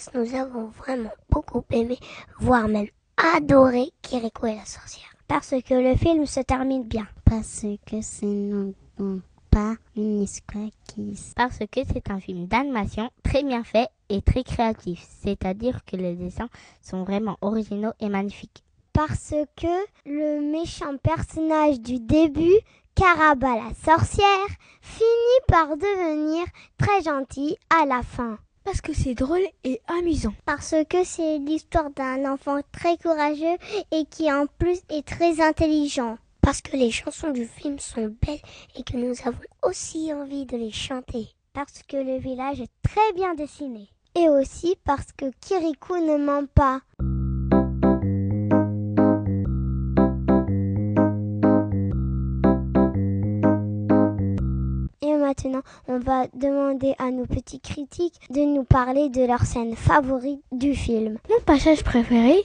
Classe, 0.00 0.10
nous 0.14 0.34
avons 0.34 0.66
vraiment 0.68 1.10
beaucoup 1.28 1.64
aimé, 1.70 1.98
voire 2.38 2.68
même 2.68 2.88
adoré 3.36 3.90
Kiriko 4.02 4.46
et 4.46 4.56
la 4.56 4.64
sorcière. 4.64 5.08
Parce 5.28 5.54
que 5.64 5.74
le 5.74 5.96
film 5.96 6.26
se 6.26 6.40
termine 6.40 6.84
bien. 6.84 7.06
Parce 7.24 7.64
que 7.86 8.00
ce 8.00 8.24
n'est 8.26 9.20
pas 9.50 9.76
une 9.96 10.22
histoire 10.22 10.68
qui... 10.84 11.18
Parce 11.36 11.58
que 11.58 11.80
c'est 11.92 12.10
un 12.10 12.20
film 12.20 12.46
d'animation 12.46 13.10
très 13.22 13.42
bien 13.44 13.62
fait 13.62 13.88
et 14.08 14.22
très 14.22 14.42
créatif. 14.42 15.06
C'est-à-dire 15.22 15.84
que 15.84 15.96
les 15.96 16.14
dessins 16.14 16.48
sont 16.82 17.04
vraiment 17.04 17.36
originaux 17.40 17.92
et 18.00 18.08
magnifiques. 18.08 18.64
Parce 18.92 19.34
que 19.56 19.86
le 20.04 20.40
méchant 20.40 20.96
personnage 21.00 21.80
du 21.80 22.00
début 22.00 22.58
Caraba 22.96 23.54
la 23.54 23.74
sorcière 23.74 24.48
finit 24.82 25.40
par 25.46 25.76
devenir 25.76 26.44
très 26.76 27.02
gentil 27.02 27.56
à 27.70 27.86
la 27.86 28.02
fin. 28.02 28.36
Parce 28.64 28.80
que 28.80 28.92
c'est 28.92 29.14
drôle 29.14 29.46
et 29.64 29.80
amusant. 29.88 30.34
Parce 30.44 30.74
que 30.88 31.02
c'est 31.04 31.38
l'histoire 31.38 31.90
d'un 31.90 32.30
enfant 32.30 32.60
très 32.72 32.96
courageux 32.98 33.56
et 33.90 34.04
qui 34.04 34.30
en 34.30 34.46
plus 34.46 34.80
est 34.90 35.06
très 35.06 35.40
intelligent. 35.40 36.18
Parce 36.40 36.60
que 36.60 36.76
les 36.76 36.90
chansons 36.90 37.30
du 37.30 37.46
film 37.46 37.78
sont 37.78 38.14
belles 38.24 38.40
et 38.76 38.82
que 38.82 38.96
nous 38.96 39.14
avons 39.24 39.38
aussi 39.62 40.12
envie 40.12 40.46
de 40.46 40.56
les 40.56 40.72
chanter. 40.72 41.28
Parce 41.52 41.82
que 41.88 41.96
le 41.96 42.18
village 42.18 42.60
est 42.60 42.70
très 42.82 43.12
bien 43.14 43.34
dessiné. 43.34 43.88
Et 44.14 44.28
aussi 44.28 44.76
parce 44.84 45.12
que 45.12 45.26
Kirikou 45.40 45.96
ne 45.96 46.16
ment 46.16 46.46
pas. 46.46 46.80
Maintenant, 55.30 55.62
on 55.86 56.00
va 56.00 56.26
demander 56.34 56.94
à 56.98 57.12
nos 57.12 57.24
petits 57.24 57.60
critiques 57.60 58.18
de 58.30 58.40
nous 58.40 58.64
parler 58.64 59.10
de 59.10 59.24
leur 59.24 59.42
scène 59.42 59.76
favorite 59.76 60.42
du 60.50 60.74
film. 60.74 61.18
Mon 61.28 61.40
passage 61.46 61.84
préféré, 61.84 62.42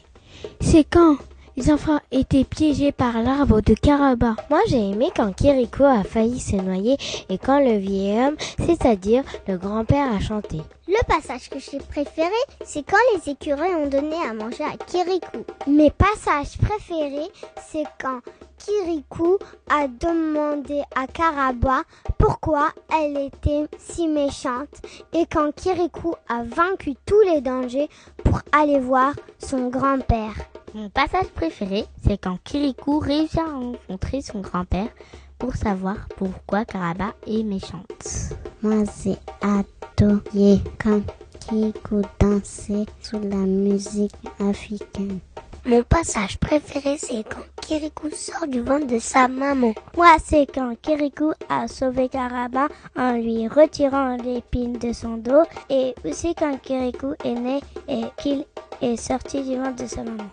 c'est 0.62 0.84
quand 0.84 1.16
les 1.58 1.72
enfants 1.72 2.00
étaient 2.12 2.44
piégés 2.44 2.92
par 2.92 3.24
l'arbre 3.24 3.62
de 3.62 3.74
Caraba. 3.74 4.36
Moi, 4.52 4.60
j'ai 4.68 4.92
aimé 4.92 5.08
quand 5.16 5.34
Kiriko 5.34 5.84
a 5.84 6.04
failli 6.04 6.40
se 6.40 6.58
noyer 6.58 6.98
et 7.30 7.40
quand 7.40 7.60
le 7.60 7.78
vieil 7.78 8.20
homme, 8.20 8.36
c'est-à-dire 8.60 9.24
le 9.48 9.58
grand-père, 9.58 10.14
a 10.14 10.20
chanté. 10.20 10.62
Le 10.88 11.04
passage 11.08 11.50
que 11.50 11.58
j'ai 11.58 11.80
préféré, 11.80 12.30
c'est 12.64 12.84
quand 12.84 12.98
les 13.16 13.32
écureuils 13.32 13.74
ont 13.74 13.88
donné 13.90 14.18
à 14.18 14.34
manger 14.34 14.64
à 14.64 14.78
Kirikou. 14.78 15.44
Mes 15.66 15.90
passages 15.90 16.60
préférés, 16.60 17.32
c'est 17.68 17.86
quand 18.00 18.20
Kirikou 18.60 19.40
a 19.68 19.88
demandé 19.88 20.84
à 20.96 21.08
Caraba 21.08 21.82
pourquoi 22.20 22.70
elle 22.94 23.18
était 23.18 23.66
si 23.80 24.08
méchante 24.08 24.80
et 25.12 25.26
quand 25.26 25.56
Kirikou 25.56 26.14
a 26.30 26.44
vaincu 26.44 26.94
tous 27.08 27.22
les 27.22 27.42
dangers 27.42 27.90
pour 28.24 28.42
aller 28.52 28.80
voir 28.80 29.14
son 29.40 29.70
grand-père. 29.70 30.36
Mon 30.76 30.90
passage 30.90 31.30
préféré, 31.30 31.86
c'est 32.06 32.22
quand 32.22 32.38
Kirikou 32.44 33.00
réussit 33.00 33.40
à 33.40 33.46
rencontrer 33.46 34.22
son 34.22 34.42
grand-père 34.42 34.90
pour 35.38 35.56
savoir 35.56 36.08
pourquoi 36.18 36.66
Caraba 36.66 37.14
est 37.28 37.44
méchante. 37.44 38.34
Moi, 38.62 38.84
j'ai 39.04 39.18
adoré 39.42 40.62
quand 40.82 41.02
Kirikou 41.40 42.02
dansait 42.20 42.86
sous 43.02 43.20
la 43.20 43.38
musique 43.38 44.16
africaine. 44.40 45.20
Mon 45.68 45.82
passage 45.82 46.38
préféré, 46.38 46.98
c'est 46.98 47.24
quand 47.24 47.42
Kirikou 47.62 48.10
sort 48.12 48.48
du 48.48 48.62
ventre 48.62 48.86
de 48.86 49.00
sa 49.00 49.28
maman. 49.28 49.74
Moi, 49.98 50.16
c'est 50.24 50.46
quand 50.46 50.76
Kirikou 50.80 51.32
a 51.50 51.68
sauvé 51.68 52.08
Karaba 52.08 52.68
en 52.96 53.14
lui 53.14 53.48
retirant 53.48 54.16
l'épine 54.16 54.74
de 54.74 54.94
son 54.94 55.18
dos 55.18 55.44
et 55.70 55.96
aussi 56.06 56.36
quand 56.36 56.56
Kirikou 56.62 57.14
est 57.24 57.34
né 57.34 57.62
et 57.88 58.04
qu'il 58.18 58.46
est 58.82 58.98
sorti 58.98 59.42
du 59.42 59.58
ventre 59.58 59.84
de 59.84 59.88
sa 59.88 60.04
maman. 60.04 60.30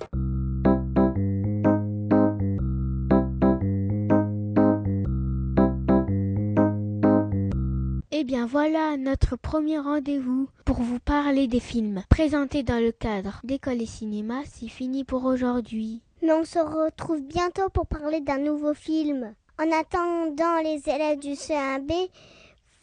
Eh 8.14 8.25
bien 8.25 8.44
voilà 8.44 8.98
notre 8.98 9.37
premier 9.37 9.79
rendez-vous 9.79 10.46
pour 10.66 10.77
vous 10.83 10.98
parler 10.98 11.46
des 11.46 11.61
films 11.61 12.03
présentés 12.11 12.62
dans 12.62 12.79
le 12.79 12.92
cadre 12.92 13.40
d'école 13.42 13.81
et 13.81 13.87
cinéma. 13.87 14.42
C'est 14.53 14.68
fini 14.68 15.03
pour 15.03 15.25
aujourd'hui. 15.25 16.03
Mais 16.20 16.33
on 16.33 16.44
se 16.44 16.59
retrouve 16.59 17.22
bientôt 17.22 17.70
pour 17.70 17.87
parler 17.87 18.20
d'un 18.20 18.37
nouveau 18.37 18.75
film. 18.75 19.33
En 19.59 19.64
attendant, 19.72 20.59
les 20.62 20.83
élèves 20.90 21.20
du 21.20 21.31
C1B 21.31 22.11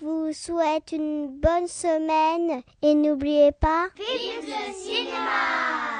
vous 0.02 0.34
souhaitent 0.34 0.94
une 0.94 1.28
bonne 1.28 1.68
semaine 1.68 2.64
et 2.82 2.96
n'oubliez 2.96 3.52
pas... 3.52 3.86
Vive 3.98 4.50
le 4.50 4.74
cinéma 4.74 6.00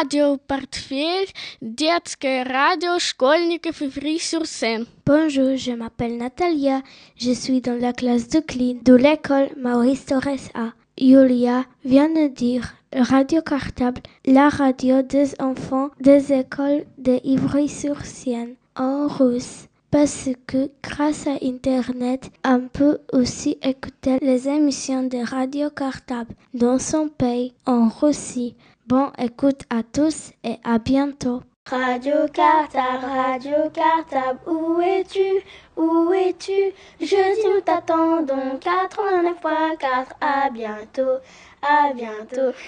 Radio 0.00 0.38
Portefeuille, 0.38 1.28
детское 1.60 2.44
radio 2.44 2.98
школьников 2.98 3.82
Ivry-sur-Seine. 3.82 4.86
Bonjour, 5.04 5.56
je 5.56 5.72
m'appelle 5.72 6.16
Natalia. 6.16 6.82
Je 7.16 7.32
suis 7.32 7.60
dans 7.60 7.78
la 7.78 7.92
classe 7.92 8.28
de 8.28 8.40
clean 8.40 8.78
de 8.82 8.94
l'école 8.94 9.50
Maurice 9.60 10.06
Torres 10.06 10.48
A. 10.54 10.72
Julia 10.98 11.64
vient 11.84 12.08
de 12.08 12.28
dire 12.28 12.74
Radio 12.94 13.42
Cartable, 13.42 14.00
la 14.24 14.48
radio 14.48 15.02
des 15.02 15.34
enfants 15.40 15.90
des 16.00 16.32
écoles 16.32 16.86
de 16.96 17.20
Ivry-sur-Seine 17.24 18.54
en 18.76 19.08
russe 19.08 19.68
parce 19.90 20.28
que 20.46 20.70
grâce 20.82 21.26
à 21.26 21.38
Internet, 21.42 22.30
on 22.44 22.68
peut 22.72 22.98
aussi 23.12 23.56
écouter 23.62 24.18
les 24.20 24.48
émissions 24.48 25.04
de 25.04 25.18
Radio 25.26 25.70
Cartable 25.70 26.34
dans 26.54 26.78
son 26.78 27.08
pays, 27.08 27.54
en 27.66 27.88
Russie. 27.88 28.56
Bon 28.91 29.09
écoute 29.17 29.61
à 29.69 29.83
tous 29.83 30.33
et 30.43 30.57
à 30.65 30.77
bientôt. 30.77 31.43
Radio 31.65 32.27
Cartable, 32.33 33.05
Radio 33.05 33.69
Cartable, 33.73 34.41
où 34.45 34.81
es-tu? 34.81 35.41
Où 35.77 36.11
es-tu? 36.11 36.73
Je 36.99 37.55
nous 37.55 37.61
t'attendons, 37.61 38.59
89.4, 38.59 40.07
à 40.19 40.49
bientôt, 40.49 41.21
à 41.61 41.93
bientôt. 41.93 42.51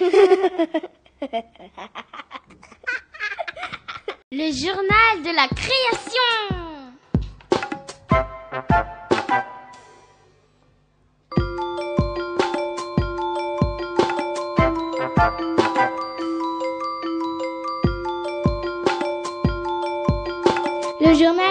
Le 4.32 4.50
journal 4.50 5.22
de 5.22 5.30
la 5.36 5.46
création 5.48 6.54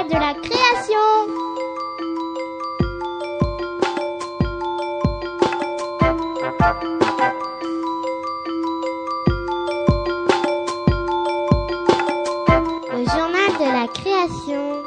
le 0.04 0.10
journal 0.10 0.10
de 0.10 0.20
la 0.20 0.34
création. 0.34 1.28
Le 12.92 13.06
journal 13.06 13.52
de 13.60 13.68
la 13.72 13.88
création. 13.88 14.84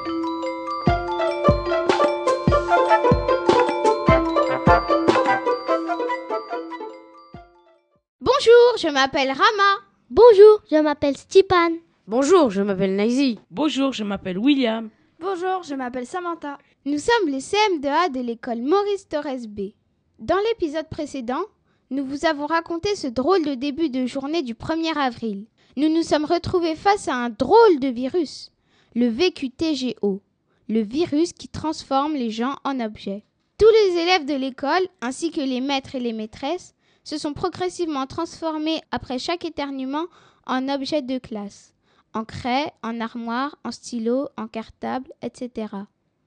Bonjour, 8.20 8.76
je 8.78 8.88
m'appelle 8.88 9.28
Rama. 9.28 9.80
Bonjour, 10.10 10.62
je 10.70 10.76
m'appelle 10.76 11.16
Stipan. 11.16 11.72
Bonjour, 12.06 12.50
je 12.50 12.62
m'appelle 12.62 12.94
Naisy. 12.96 13.38
Bonjour, 13.50 13.92
je 13.92 14.04
m'appelle 14.04 14.38
William. 14.38 14.90
Bonjour, 15.38 15.64
je 15.64 15.74
m'appelle 15.74 16.06
Samantha. 16.06 16.56
Nous 16.86 16.98
sommes 16.98 17.28
les 17.28 17.40
CM2A 17.40 18.10
de 18.10 18.20
l'école 18.20 18.62
Maurice 18.62 19.06
Torres 19.06 19.46
B. 19.46 19.72
Dans 20.18 20.38
l'épisode 20.48 20.88
précédent, 20.88 21.42
nous 21.90 22.06
vous 22.06 22.24
avons 22.24 22.46
raconté 22.46 22.96
ce 22.96 23.06
drôle 23.06 23.44
de 23.44 23.54
début 23.54 23.90
de 23.90 24.06
journée 24.06 24.42
du 24.42 24.54
1er 24.54 24.96
avril. 24.96 25.44
Nous 25.76 25.90
nous 25.90 26.02
sommes 26.02 26.24
retrouvés 26.24 26.74
face 26.74 27.08
à 27.08 27.16
un 27.16 27.28
drôle 27.28 27.80
de 27.80 27.88
virus, 27.88 28.50
le 28.94 29.08
VQTGO, 29.08 30.22
le 30.70 30.80
virus 30.80 31.34
qui 31.34 31.48
transforme 31.48 32.14
les 32.14 32.30
gens 32.30 32.56
en 32.64 32.80
objets. 32.80 33.24
Tous 33.58 33.70
les 33.70 34.00
élèves 34.00 34.24
de 34.24 34.34
l'école, 34.34 34.88
ainsi 35.02 35.30
que 35.32 35.42
les 35.42 35.60
maîtres 35.60 35.96
et 35.96 36.00
les 36.00 36.14
maîtresses, 36.14 36.74
se 37.04 37.18
sont 37.18 37.34
progressivement 37.34 38.06
transformés 38.06 38.80
après 38.90 39.18
chaque 39.18 39.44
éternuement 39.44 40.06
en 40.46 40.70
objets 40.70 41.02
de 41.02 41.18
classe 41.18 41.75
en 42.16 42.24
craie, 42.24 42.72
en 42.82 42.98
armoire, 43.02 43.58
en 43.62 43.70
stylo, 43.70 44.30
en 44.38 44.48
cartable, 44.48 45.12
etc. 45.20 45.66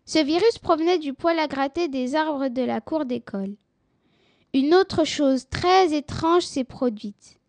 Ce 0.06 0.24
virus 0.24 0.60
provenait 0.62 1.00
du 1.00 1.16
poil 1.16 1.40
à 1.40 1.48
gratter 1.48 1.88
des 1.88 2.14
arbres 2.14 2.48
de 2.48 2.62
la 2.62 2.80
cour 2.80 3.06
d'école. 3.06 3.56
Une 4.54 4.76
autre 4.76 5.04
chose 5.04 5.50
très 5.50 5.96
étrange 5.96 6.44
s'est 6.44 6.64
produite. 6.64 7.40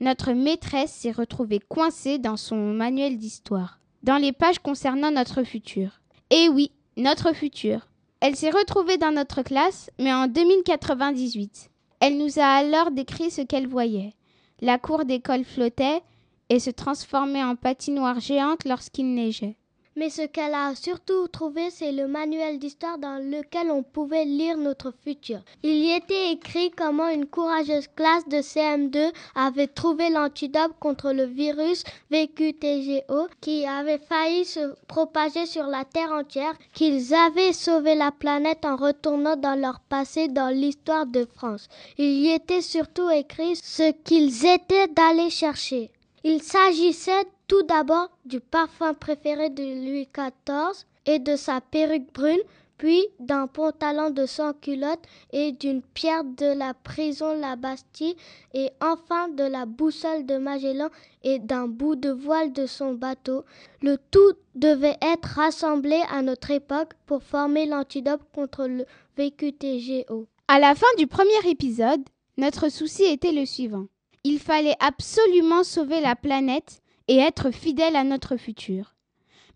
Notre 0.00 0.32
maîtresse 0.32 0.90
s'est 0.90 1.12
retrouvée 1.12 1.60
coincée 1.60 2.18
dans 2.18 2.36
son 2.36 2.56
manuel 2.56 3.18
d'histoire, 3.18 3.78
dans 4.02 4.16
les 4.16 4.32
pages 4.32 4.58
concernant 4.58 5.12
notre 5.12 5.44
futur. 5.44 6.00
Eh 6.30 6.48
oui, 6.48 6.72
notre 6.96 7.32
futur. 7.32 7.86
Elle 8.18 8.34
s'est 8.34 8.50
retrouvée 8.50 8.98
dans 8.98 9.12
notre 9.12 9.42
classe, 9.42 9.90
mais 10.00 10.12
en 10.12 10.26
2098. 10.26 11.70
Elle 12.00 12.18
nous 12.18 12.40
a 12.40 12.46
alors 12.46 12.90
décrit 12.90 13.30
ce 13.30 13.42
qu'elle 13.42 13.68
voyait. 13.68 14.14
La 14.60 14.76
cour 14.76 15.04
d'école 15.04 15.44
flottait, 15.44 16.02
et 16.48 16.60
se 16.60 16.70
transformer 16.70 17.42
en 17.42 17.56
patinoire 17.56 18.20
géante 18.20 18.64
lorsqu'il 18.64 19.14
neigeait. 19.14 19.56
Mais 19.98 20.10
ce 20.10 20.20
qu'elle 20.20 20.52
a 20.52 20.74
surtout 20.74 21.26
trouvé, 21.28 21.70
c'est 21.70 21.90
le 21.90 22.06
manuel 22.06 22.58
d'histoire 22.58 22.98
dans 22.98 23.16
lequel 23.16 23.70
on 23.70 23.82
pouvait 23.82 24.26
lire 24.26 24.58
notre 24.58 24.92
futur. 25.02 25.40
Il 25.62 25.74
y 25.74 25.90
était 25.90 26.32
écrit 26.32 26.70
comment 26.70 27.08
une 27.08 27.24
courageuse 27.24 27.88
classe 27.96 28.28
de 28.28 28.36
CM2 28.36 29.10
avait 29.34 29.68
trouvé 29.68 30.10
l'antidote 30.10 30.74
contre 30.80 31.12
le 31.12 31.24
virus 31.24 31.82
VQTGO 32.10 33.28
qui 33.40 33.64
avait 33.64 33.96
failli 33.96 34.44
se 34.44 34.74
propager 34.86 35.46
sur 35.46 35.66
la 35.66 35.86
Terre 35.86 36.12
entière, 36.12 36.58
qu'ils 36.74 37.14
avaient 37.14 37.54
sauvé 37.54 37.94
la 37.94 38.12
planète 38.12 38.66
en 38.66 38.76
retournant 38.76 39.36
dans 39.36 39.58
leur 39.58 39.80
passé 39.80 40.28
dans 40.28 40.50
l'histoire 40.54 41.06
de 41.06 41.24
France. 41.24 41.68
Il 41.96 42.18
y 42.18 42.32
était 42.32 42.60
surtout 42.60 43.08
écrit 43.08 43.56
ce 43.56 43.92
qu'ils 43.92 44.44
étaient 44.44 44.88
d'aller 44.88 45.30
chercher. 45.30 45.90
Il 46.28 46.42
s'agissait 46.42 47.24
tout 47.46 47.62
d'abord 47.62 48.10
du 48.24 48.40
parfum 48.40 48.94
préféré 48.94 49.48
de 49.48 49.62
Louis 49.62 50.08
XIV 50.12 50.84
et 51.06 51.20
de 51.20 51.36
sa 51.36 51.60
perruque 51.60 52.12
brune, 52.12 52.40
puis 52.78 53.06
d'un 53.20 53.46
pantalon 53.46 54.10
de 54.10 54.26
sans 54.26 54.52
culotte 54.52 55.04
et 55.32 55.52
d'une 55.52 55.82
pierre 55.82 56.24
de 56.24 56.46
la 56.46 56.74
prison 56.74 57.38
La 57.38 57.54
Bastille, 57.54 58.16
et 58.54 58.70
enfin 58.80 59.28
de 59.28 59.44
la 59.44 59.66
boussole 59.66 60.26
de 60.26 60.36
Magellan 60.36 60.88
et 61.22 61.38
d'un 61.38 61.68
bout 61.68 61.94
de 61.94 62.10
voile 62.10 62.52
de 62.52 62.66
son 62.66 62.94
bateau. 62.94 63.44
Le 63.80 63.96
tout 64.10 64.32
devait 64.56 64.98
être 65.00 65.26
rassemblé 65.36 66.02
à 66.10 66.22
notre 66.22 66.50
époque 66.50 66.94
pour 67.06 67.22
former 67.22 67.66
l'antidote 67.66 68.22
contre 68.34 68.66
le 68.66 68.84
VQTGO. 69.16 70.26
À 70.48 70.58
la 70.58 70.74
fin 70.74 70.92
du 70.98 71.06
premier 71.06 71.48
épisode, 71.48 72.02
notre 72.36 72.68
souci 72.68 73.04
était 73.04 73.30
le 73.30 73.46
suivant. 73.46 73.86
Il 74.28 74.40
fallait 74.40 74.74
absolument 74.80 75.62
sauver 75.62 76.00
la 76.00 76.16
planète 76.16 76.82
et 77.06 77.16
être 77.16 77.52
fidèle 77.52 77.94
à 77.94 78.02
notre 78.02 78.36
futur. 78.36 78.96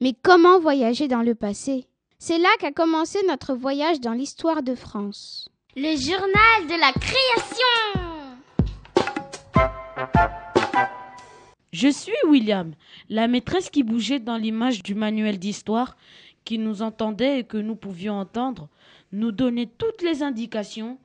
Mais 0.01 0.15
comment 0.23 0.61
voyager 0.61 1.09
dans 1.09 1.23
le 1.23 1.35
passé? 1.35 1.89
C'est 2.21 2.39
là 2.39 2.49
qu'a 2.61 2.71
commencé 2.71 3.19
notre 3.27 3.53
voyage 3.53 3.99
dans 3.99 4.13
l'histoire 4.13 4.63
de 4.63 4.77
France. 4.77 5.49
Le 5.75 5.97
journal 5.99 6.69
de 6.69 6.81
la 6.81 6.93
création 6.93 7.67
Je 11.73 11.89
suis 11.89 12.13
William, 12.29 12.73
la 13.09 13.27
maîtresse 13.27 13.71
qui 13.71 13.83
bougeait 13.83 14.21
dans 14.21 14.37
l'image 14.37 14.85
du 14.85 14.95
manuel 14.95 15.41
d'histoire, 15.41 15.97
qui 16.45 16.59
nous 16.59 16.83
entendait 16.83 17.41
et 17.41 17.45
que 17.45 17.57
nous 17.57 17.75
pouvions 17.75 18.21
entendre, 18.21 18.69
nous 19.11 19.33
donnait 19.33 19.69
toutes 19.79 20.03
les 20.03 20.23
indications. 20.23 20.97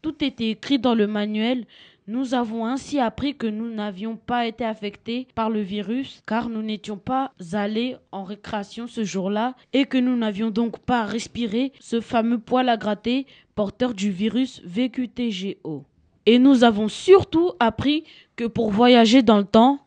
Tout 0.00 0.24
était 0.24 0.48
écrit 0.48 0.78
dans 0.78 0.94
le 0.94 1.06
manuel, 1.06 1.66
nous 2.10 2.34
avons 2.34 2.66
ainsi 2.66 2.98
appris 2.98 3.36
que 3.36 3.46
nous 3.46 3.72
n'avions 3.72 4.16
pas 4.16 4.48
été 4.48 4.64
affectés 4.64 5.28
par 5.36 5.48
le 5.48 5.60
virus 5.60 6.24
car 6.26 6.48
nous 6.48 6.60
n'étions 6.60 6.96
pas 6.96 7.30
allés 7.52 7.96
en 8.10 8.24
récréation 8.24 8.88
ce 8.88 9.04
jour-là 9.04 9.54
et 9.72 9.84
que 9.84 9.96
nous 9.96 10.16
n'avions 10.16 10.50
donc 10.50 10.80
pas 10.80 11.04
respiré 11.04 11.72
ce 11.78 12.00
fameux 12.00 12.40
poil 12.40 12.68
à 12.68 12.76
gratter 12.76 13.26
porteur 13.54 13.94
du 13.94 14.10
virus 14.10 14.60
VQTGO. 14.64 15.84
Et 16.26 16.40
nous 16.40 16.64
avons 16.64 16.88
surtout 16.88 17.52
appris 17.60 18.02
que 18.34 18.44
pour 18.44 18.72
voyager 18.72 19.22
dans 19.22 19.38
le 19.38 19.44
temps, 19.44 19.78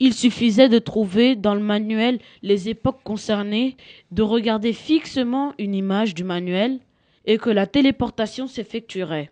il 0.00 0.12
suffisait 0.12 0.68
de 0.68 0.80
trouver 0.80 1.36
dans 1.36 1.54
le 1.54 1.60
manuel 1.60 2.18
les 2.42 2.68
époques 2.68 3.04
concernées, 3.04 3.76
de 4.10 4.22
regarder 4.22 4.72
fixement 4.72 5.54
une 5.56 5.76
image 5.76 6.14
du 6.16 6.24
manuel 6.24 6.80
et 7.26 7.38
que 7.38 7.50
la 7.50 7.68
téléportation 7.68 8.48
s'effectuerait. 8.48 9.30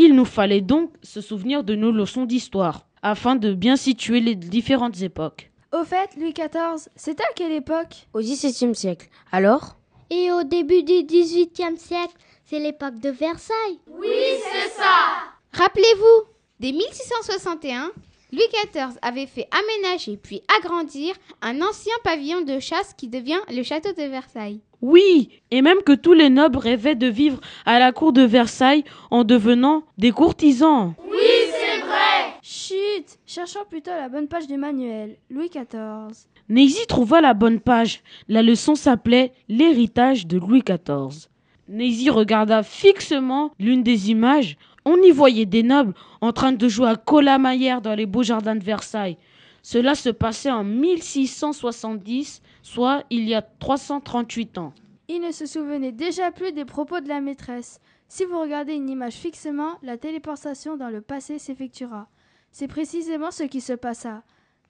Il 0.00 0.14
nous 0.14 0.24
fallait 0.24 0.60
donc 0.60 0.92
se 1.02 1.20
souvenir 1.20 1.64
de 1.64 1.74
nos 1.74 1.90
leçons 1.90 2.24
d'histoire, 2.24 2.86
afin 3.02 3.34
de 3.34 3.52
bien 3.52 3.74
situer 3.74 4.20
les 4.20 4.36
différentes 4.36 5.02
époques. 5.02 5.50
Au 5.72 5.82
fait, 5.82 6.10
Louis 6.16 6.32
XIV, 6.32 6.88
c'était 6.94 7.24
à 7.24 7.32
quelle 7.34 7.50
époque? 7.50 8.06
Au 8.14 8.20
XVIIe 8.20 8.76
siècle. 8.76 9.08
Alors? 9.32 9.76
Et 10.10 10.30
au 10.30 10.44
début 10.44 10.84
du 10.84 11.02
XVIIIe 11.02 11.76
siècle, 11.76 12.14
c'est 12.44 12.60
l'époque 12.60 13.00
de 13.00 13.10
Versailles. 13.10 13.80
Oui, 13.88 14.08
c'est 14.52 14.70
ça 14.70 15.34
Rappelez-vous, 15.52 16.28
dès 16.60 16.70
1661, 16.70 17.90
Louis 18.30 18.42
XIV 18.52 18.98
avait 19.00 19.26
fait 19.26 19.48
aménager 19.50 20.18
puis 20.18 20.42
agrandir 20.58 21.14
un 21.40 21.62
ancien 21.62 21.94
pavillon 22.04 22.42
de 22.42 22.58
chasse 22.58 22.92
qui 22.94 23.08
devient 23.08 23.40
le 23.50 23.62
château 23.62 23.92
de 23.92 24.02
Versailles. 24.02 24.60
Oui, 24.82 25.30
et 25.50 25.62
même 25.62 25.82
que 25.82 25.94
tous 25.94 26.12
les 26.12 26.28
nobles 26.28 26.58
rêvaient 26.58 26.94
de 26.94 27.06
vivre 27.06 27.40
à 27.64 27.78
la 27.78 27.90
cour 27.90 28.12
de 28.12 28.22
Versailles 28.22 28.84
en 29.10 29.24
devenant 29.24 29.82
des 29.96 30.12
courtisans. 30.12 30.94
Oui, 31.10 31.16
c'est 31.50 31.80
vrai 31.80 32.34
Chut, 32.42 33.18
cherchons 33.26 33.64
plutôt 33.68 33.92
la 33.92 34.10
bonne 34.10 34.28
page 34.28 34.46
du 34.46 34.58
manuel. 34.58 35.16
Louis 35.30 35.48
XIV. 35.48 36.26
Naisy 36.50 36.86
trouva 36.86 37.22
la 37.22 37.32
bonne 37.32 37.60
page. 37.60 38.02
La 38.28 38.42
leçon 38.42 38.74
s'appelait 38.74 39.32
L'héritage 39.48 40.26
de 40.26 40.38
Louis 40.38 40.62
XIV. 40.62 41.28
Naisy 41.68 42.08
regarda 42.08 42.62
fixement 42.62 43.52
l'une 43.58 43.82
des 43.82 44.10
images. 44.10 44.56
On 44.90 44.96
y 45.02 45.10
voyait 45.10 45.44
des 45.44 45.62
nobles 45.62 45.92
en 46.22 46.32
train 46.32 46.52
de 46.52 46.66
jouer 46.66 46.88
à 46.88 46.96
colamaillère 46.96 47.82
dans 47.82 47.94
les 47.94 48.06
beaux 48.06 48.22
jardins 48.22 48.56
de 48.56 48.64
Versailles. 48.64 49.18
Cela 49.62 49.94
se 49.94 50.08
passait 50.08 50.50
en 50.50 50.64
1670, 50.64 52.40
soit 52.62 53.04
il 53.10 53.28
y 53.28 53.34
a 53.34 53.42
338 53.42 54.56
ans. 54.56 54.72
Il 55.08 55.20
ne 55.20 55.30
se 55.30 55.44
souvenait 55.44 55.92
déjà 55.92 56.30
plus 56.30 56.52
des 56.52 56.64
propos 56.64 57.00
de 57.00 57.08
la 57.08 57.20
maîtresse. 57.20 57.82
Si 58.08 58.24
vous 58.24 58.40
regardez 58.40 58.72
une 58.72 58.88
image 58.88 59.12
fixement, 59.12 59.72
la 59.82 59.98
téléportation 59.98 60.78
dans 60.78 60.88
le 60.88 61.02
passé 61.02 61.38
s'effectuera. 61.38 62.08
C'est 62.50 62.66
précisément 62.66 63.30
ce 63.30 63.42
qui 63.42 63.60
se 63.60 63.74
passa. 63.74 64.22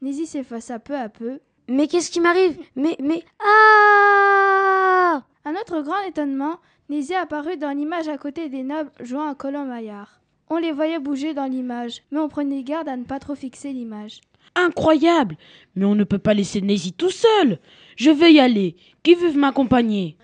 Nézi 0.03 0.27
s'effaça 0.27 0.81
peu 0.81 0.97
à 0.97 1.09
peu. 1.09 1.39
Mais 1.69 1.87
qu'est-ce 1.87 2.11
qui 2.11 2.21
m'arrive? 2.21 2.59
Mais, 2.75 2.97
mais... 3.01 3.23
Ah 3.39 5.23
À 5.45 5.53
notre 5.53 5.81
grand 5.83 6.01
étonnement, 6.09 6.59
Nézi 6.89 7.15
apparut 7.15 7.57
dans 7.59 7.71
l'image 7.77 8.09
à 8.09 8.17
côté 8.17 8.49
des 8.49 8.63
nobles 8.63 8.91
jouant 9.01 9.29
à 9.29 9.35
colomb-maillard. 9.35 10.21
On 10.49 10.57
les 10.57 10.73
voyait 10.73 10.99
bouger 10.99 11.35
dans 11.35 11.45
l'image, 11.45 12.03
mais 12.11 12.19
on 12.19 12.29
prenait 12.29 12.63
garde 12.63 12.89
à 12.89 12.97
ne 12.97 13.05
pas 13.05 13.19
trop 13.19 13.35
fixer 13.35 13.73
l'image. 13.73 14.21
Incroyable 14.55 15.37
Mais 15.77 15.85
on 15.85 15.95
ne 15.95 16.05
peut 16.05 16.19
pas 16.19 16.33
laisser 16.33 16.63
Nézi 16.63 16.93
tout 16.95 17.11
seul 17.11 17.59
Je 17.97 18.11
vais 18.11 18.33
y 18.33 18.41
aller. 18.41 18.77
Qui 19.03 19.15
veut 19.15 19.33
m'accompagner? 19.35 20.17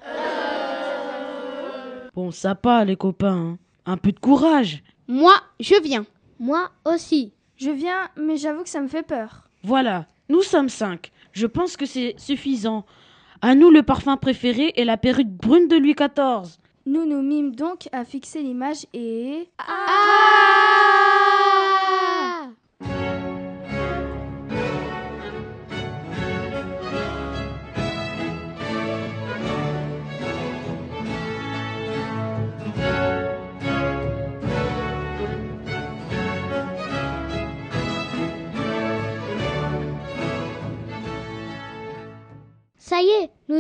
Bon, 2.15 2.31
ça 2.31 2.55
pas, 2.55 2.85
les 2.85 2.97
copains. 2.97 3.37
hein. 3.37 3.59
Un 3.87 3.99
peu 3.99 4.13
de 4.13 4.19
courage. 4.19 4.83
Moi, 5.09 5.35
je 5.61 5.75
viens. 5.83 6.07
Moi 6.39 6.71
aussi. 6.87 7.33
Je 7.59 7.71
viens, 7.71 8.09
mais 8.17 8.39
j'avoue 8.39 8.63
que 8.63 8.69
ça 8.71 8.81
me 8.81 8.89
fait 8.89 9.03
peur. 9.03 9.45
Voilà, 9.63 10.07
nous 10.31 10.41
sommes 10.43 10.71
cinq. 10.71 11.13
Je 11.33 11.47
pense 11.47 11.77
que 11.77 11.85
c'est 11.87 12.15
suffisant. 12.17 12.87
À 13.43 13.55
nous 13.55 13.71
le 13.71 13.83
parfum 13.83 14.17
préféré 14.17 14.73
et 14.77 14.85
la 14.85 14.97
perruque 14.97 15.29
brune 15.29 15.69
de 15.69 15.77
Louis 15.77 15.95
XIV. 15.95 16.59
Nous 16.87 17.07
nous 17.07 17.23
mîmes 17.23 17.55
donc 17.55 17.89
à 17.93 18.05
fixer 18.05 18.43
l'image 18.43 18.87
et... 18.93 19.49
Ça 19.59 20.54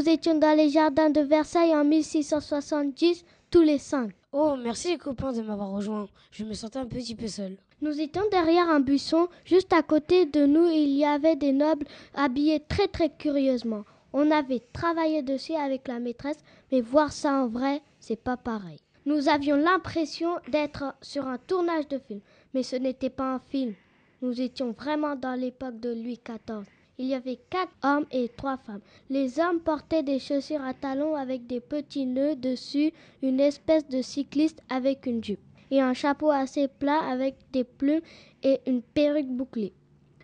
nous 0.04 0.10
étions 0.10 0.38
dans 0.38 0.54
les 0.54 0.68
jardins 0.68 1.08
de 1.08 1.22
Versailles 1.22 1.74
en 1.74 1.82
1670, 1.82 3.24
tous 3.50 3.62
les 3.62 3.78
cinq. 3.78 4.10
Oh, 4.32 4.54
merci 4.54 4.88
les 4.88 4.98
copains 4.98 5.32
de 5.32 5.40
m'avoir 5.40 5.70
rejoint. 5.70 6.08
Je 6.30 6.44
me 6.44 6.52
sentais 6.52 6.78
un 6.78 6.84
petit 6.84 7.14
peu 7.14 7.26
seul. 7.26 7.56
Nous 7.80 7.98
étions 7.98 8.20
derrière 8.30 8.68
un 8.68 8.80
buisson. 8.80 9.28
Juste 9.46 9.72
à 9.72 9.82
côté 9.82 10.26
de 10.26 10.44
nous, 10.44 10.66
il 10.66 10.90
y 10.90 11.06
avait 11.06 11.36
des 11.36 11.52
nobles 11.52 11.86
habillés 12.12 12.60
très 12.68 12.86
très 12.86 13.08
curieusement. 13.08 13.84
On 14.12 14.30
avait 14.30 14.60
travaillé 14.74 15.22
dessus 15.22 15.54
avec 15.54 15.88
la 15.88 16.00
maîtresse, 16.00 16.44
mais 16.70 16.82
voir 16.82 17.10
ça 17.10 17.42
en 17.42 17.46
vrai, 17.46 17.80
c'est 17.98 18.20
pas 18.20 18.36
pareil. 18.36 18.80
Nous 19.06 19.30
avions 19.30 19.56
l'impression 19.56 20.36
d'être 20.48 20.94
sur 21.00 21.26
un 21.26 21.38
tournage 21.38 21.88
de 21.88 21.98
film, 21.98 22.20
mais 22.52 22.62
ce 22.62 22.76
n'était 22.76 23.08
pas 23.08 23.36
un 23.36 23.38
film. 23.38 23.72
Nous 24.20 24.42
étions 24.42 24.72
vraiment 24.72 25.16
dans 25.16 25.34
l'époque 25.34 25.80
de 25.80 25.94
Louis 25.94 26.20
XIV. 26.22 26.66
Il 26.98 27.06
y 27.06 27.14
avait 27.14 27.40
quatre 27.50 27.72
hommes 27.82 28.06
et 28.12 28.28
trois 28.28 28.56
femmes. 28.56 28.80
Les 29.10 29.40
hommes 29.40 29.60
portaient 29.60 30.04
des 30.04 30.20
chaussures 30.20 30.62
à 30.62 30.74
talons 30.74 31.16
avec 31.16 31.46
des 31.46 31.60
petits 31.60 32.06
nœuds 32.06 32.36
dessus, 32.36 32.92
une 33.22 33.40
espèce 33.40 33.88
de 33.88 34.00
cycliste 34.00 34.62
avec 34.68 35.06
une 35.06 35.22
jupe 35.22 35.40
et 35.70 35.80
un 35.80 35.94
chapeau 35.94 36.30
assez 36.30 36.68
plat 36.68 37.00
avec 37.00 37.36
des 37.52 37.64
plumes 37.64 38.02
et 38.42 38.60
une 38.66 38.82
perruque 38.82 39.28
bouclée. 39.28 39.72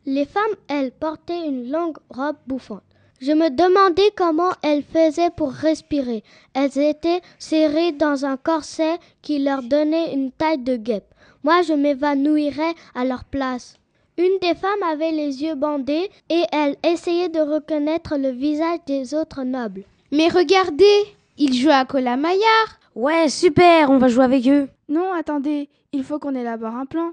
Les 0.06 0.24
femmes, 0.24 0.56
elles, 0.68 0.92
portaient 0.92 1.46
une 1.46 1.70
longue 1.70 1.98
robe 2.08 2.36
bouffante. 2.46 2.84
Je 3.20 3.32
me 3.32 3.50
demandais 3.50 4.10
comment 4.16 4.52
elles 4.62 4.84
faisaient 4.84 5.30
pour 5.30 5.50
respirer. 5.50 6.22
Elles 6.54 6.78
étaient 6.78 7.20
serrées 7.38 7.92
dans 7.92 8.24
un 8.24 8.36
corset 8.36 8.98
qui 9.20 9.40
leur 9.40 9.62
donnait 9.62 10.14
une 10.14 10.30
taille 10.30 10.62
de 10.62 10.76
guêpe. 10.76 11.14
Moi, 11.42 11.62
je 11.62 11.74
m'évanouirais 11.74 12.74
à 12.94 13.04
leur 13.04 13.24
place. 13.24 13.79
Une 14.20 14.38
des 14.38 14.54
femmes 14.54 14.82
avait 14.82 15.12
les 15.12 15.42
yeux 15.42 15.54
bandés 15.54 16.10
et 16.28 16.42
elle 16.52 16.76
essayait 16.84 17.30
de 17.30 17.40
reconnaître 17.40 18.18
le 18.18 18.28
visage 18.28 18.80
des 18.86 19.14
autres 19.14 19.44
nobles. 19.44 19.84
Mais 20.12 20.28
regardez, 20.28 21.16
ils 21.38 21.54
jouent 21.54 21.70
à 21.70 21.86
Colamaillard. 21.86 22.78
Ouais, 22.94 23.30
super, 23.30 23.88
on 23.88 23.96
va 23.96 24.08
jouer 24.08 24.24
avec 24.24 24.46
eux. 24.46 24.68
Non, 24.90 25.14
attendez, 25.14 25.70
il 25.92 26.04
faut 26.04 26.18
qu'on 26.18 26.34
élabore 26.34 26.74
un 26.74 26.84
plan. 26.84 27.12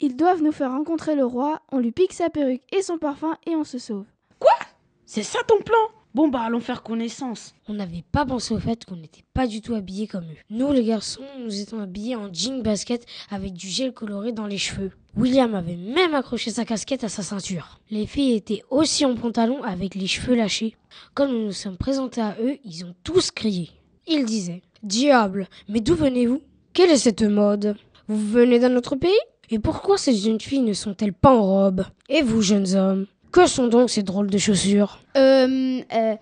Ils 0.00 0.16
doivent 0.16 0.42
nous 0.42 0.52
faire 0.52 0.72
rencontrer 0.72 1.14
le 1.14 1.24
roi, 1.24 1.62
on 1.72 1.78
lui 1.78 1.92
pique 1.92 2.12
sa 2.12 2.28
perruque 2.28 2.60
et 2.76 2.82
son 2.82 2.98
parfum 2.98 3.38
et 3.46 3.56
on 3.56 3.64
se 3.64 3.78
sauve. 3.78 4.04
C'est 5.06 5.22
ça 5.22 5.38
ton 5.48 5.60
plan? 5.62 5.88
Bon 6.14 6.28
bah 6.28 6.42
allons 6.42 6.60
faire 6.60 6.84
connaissance. 6.84 7.56
On 7.66 7.74
n'avait 7.74 8.04
pas 8.12 8.24
pensé 8.24 8.54
au 8.54 8.60
fait 8.60 8.84
qu'on 8.84 8.94
n'était 8.94 9.24
pas 9.34 9.48
du 9.48 9.60
tout 9.60 9.74
habillés 9.74 10.06
comme 10.06 10.22
eux. 10.22 10.36
Nous, 10.48 10.70
les 10.70 10.84
garçons, 10.84 11.24
nous 11.40 11.60
étions 11.60 11.80
habillés 11.80 12.14
en 12.14 12.32
jean 12.32 12.62
basket 12.62 13.04
avec 13.30 13.52
du 13.52 13.66
gel 13.66 13.92
coloré 13.92 14.30
dans 14.30 14.46
les 14.46 14.56
cheveux. 14.56 14.92
William 15.16 15.56
avait 15.56 15.74
même 15.74 16.14
accroché 16.14 16.52
sa 16.52 16.64
casquette 16.64 17.02
à 17.02 17.08
sa 17.08 17.24
ceinture. 17.24 17.80
Les 17.90 18.06
filles 18.06 18.34
étaient 18.34 18.62
aussi 18.70 19.04
en 19.04 19.16
pantalon 19.16 19.64
avec 19.64 19.96
les 19.96 20.06
cheveux 20.06 20.36
lâchés. 20.36 20.76
Quand 21.14 21.26
nous 21.26 21.46
nous 21.46 21.52
sommes 21.52 21.76
présentés 21.76 22.20
à 22.20 22.36
eux, 22.40 22.58
ils 22.64 22.84
ont 22.84 22.94
tous 23.02 23.32
crié. 23.32 23.70
Ils 24.06 24.24
disaient 24.24 24.62
Diable, 24.84 25.48
mais 25.68 25.80
d'où 25.80 25.96
venez-vous? 25.96 26.42
Quelle 26.74 26.90
est 26.90 26.96
cette 26.96 27.22
mode? 27.22 27.74
Vous 28.06 28.24
venez 28.24 28.60
d'un 28.60 28.76
autre 28.76 28.94
pays? 28.94 29.10
Et 29.50 29.58
pourquoi 29.58 29.98
ces 29.98 30.14
jeunes 30.14 30.40
filles 30.40 30.60
ne 30.60 30.74
sont-elles 30.74 31.12
pas 31.12 31.34
en 31.34 31.42
robe? 31.42 31.84
Et 32.08 32.22
vous, 32.22 32.40
jeunes 32.40 32.76
hommes? 32.76 33.06
Que 33.34 33.48
sont 33.48 33.66
donc 33.66 33.90
ces 33.90 34.04
drôles 34.04 34.30
de 34.30 34.38
chaussures 34.38 35.00
Euh, 35.16 35.80
euh, 35.92 36.14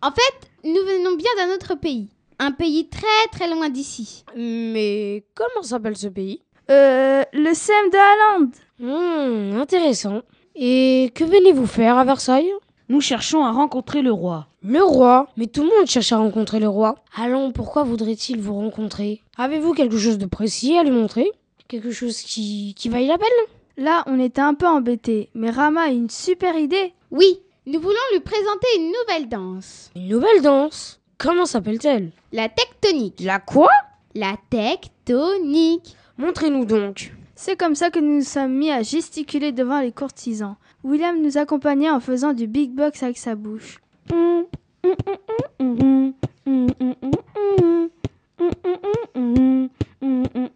en 0.00 0.10
fait, 0.10 0.36
nous 0.64 0.80
venons 0.80 1.14
bien 1.14 1.28
d'un 1.36 1.52
autre 1.54 1.74
pays. 1.74 2.08
Un 2.38 2.52
pays 2.52 2.88
très 2.88 3.28
très 3.32 3.50
loin 3.50 3.68
d'ici. 3.68 4.24
Mais 4.34 5.24
comment 5.34 5.62
s'appelle 5.62 5.94
ce 5.98 6.08
pays? 6.08 6.40
Euh, 6.70 7.22
le 7.34 7.52
SEM 7.52 7.90
de 7.92 7.98
Hollande. 8.08 8.54
Hmm, 8.80 9.60
intéressant. 9.60 10.22
Et 10.54 11.12
que 11.14 11.24
venez-vous 11.24 11.66
faire 11.66 11.98
à 11.98 12.04
Versailles? 12.06 12.50
Nous 12.88 13.02
cherchons 13.02 13.44
à 13.44 13.52
rencontrer 13.52 14.00
le 14.00 14.12
roi. 14.12 14.46
Le 14.62 14.82
roi? 14.82 15.28
Mais 15.36 15.48
tout 15.48 15.64
le 15.64 15.68
monde 15.68 15.86
cherche 15.86 16.12
à 16.12 16.16
rencontrer 16.16 16.60
le 16.60 16.68
roi. 16.68 16.94
Allons, 17.14 17.52
pourquoi 17.52 17.82
voudrait-il 17.82 18.40
vous 18.40 18.54
rencontrer? 18.54 19.20
Avez-vous 19.36 19.74
quelque 19.74 19.98
chose 19.98 20.16
de 20.16 20.24
précis 20.24 20.78
à 20.78 20.82
lui 20.82 20.92
montrer? 20.92 21.30
Quelque 21.68 21.90
chose 21.90 22.22
qui, 22.22 22.74
qui 22.74 22.88
vaille 22.88 23.08
la 23.08 23.18
peine? 23.18 23.28
Là, 23.76 24.04
on 24.06 24.20
était 24.20 24.40
un 24.40 24.54
peu 24.54 24.66
embêtés, 24.66 25.30
mais 25.34 25.50
Rama 25.50 25.82
a 25.82 25.88
une 25.88 26.08
super 26.08 26.56
idée. 26.56 26.92
Oui, 27.10 27.40
nous 27.66 27.80
voulons 27.80 27.96
lui 28.12 28.20
présenter 28.20 28.66
une 28.76 28.92
nouvelle 28.92 29.28
danse. 29.28 29.90
Une 29.96 30.08
nouvelle 30.08 30.42
danse? 30.42 31.00
Comment 31.18 31.44
s'appelle-t-elle? 31.44 32.12
La 32.32 32.48
tectonique. 32.48 33.20
La 33.20 33.40
quoi? 33.40 33.70
La 34.14 34.36
tectonique. 34.48 35.96
Montrez-nous 36.18 36.66
donc. 36.66 37.12
C'est 37.34 37.56
comme 37.56 37.74
ça 37.74 37.90
que 37.90 37.98
nous 37.98 38.16
nous 38.16 38.22
sommes 38.22 38.54
mis 38.54 38.70
à 38.70 38.82
gesticuler 38.82 39.50
devant 39.50 39.80
les 39.80 39.90
courtisans. 39.90 40.54
William 40.84 41.20
nous 41.20 41.36
accompagnait 41.36 41.90
en 41.90 41.98
faisant 41.98 42.32
du 42.32 42.46
big 42.46 42.70
box 42.70 43.02
avec 43.02 43.18
sa 43.18 43.34
bouche. 43.34 43.78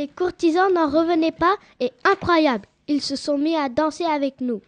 Les 0.00 0.08
courtisans 0.08 0.72
n'en 0.72 0.88
revenaient 0.88 1.30
pas 1.30 1.56
et 1.78 1.92
incroyable, 2.04 2.64
ils 2.88 3.02
se 3.02 3.16
sont 3.16 3.36
mis 3.36 3.54
à 3.54 3.68
danser 3.68 4.06
avec 4.06 4.40
nous. 4.40 4.62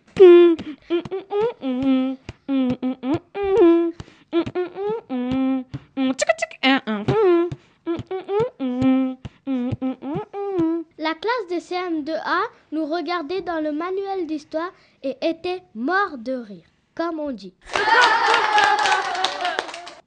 La 10.98 11.14
classe 11.14 11.46
de 11.48 11.56
CM2A 11.56 12.42
nous 12.72 12.84
regardait 12.84 13.40
dans 13.40 13.60
le 13.60 13.72
manuel 13.72 14.26
d'histoire 14.26 14.70
et 15.02 15.16
était 15.22 15.62
mort 15.74 16.18
de 16.18 16.34
rire, 16.34 16.66
comme 16.94 17.18
on 17.18 17.32
dit. 17.32 17.54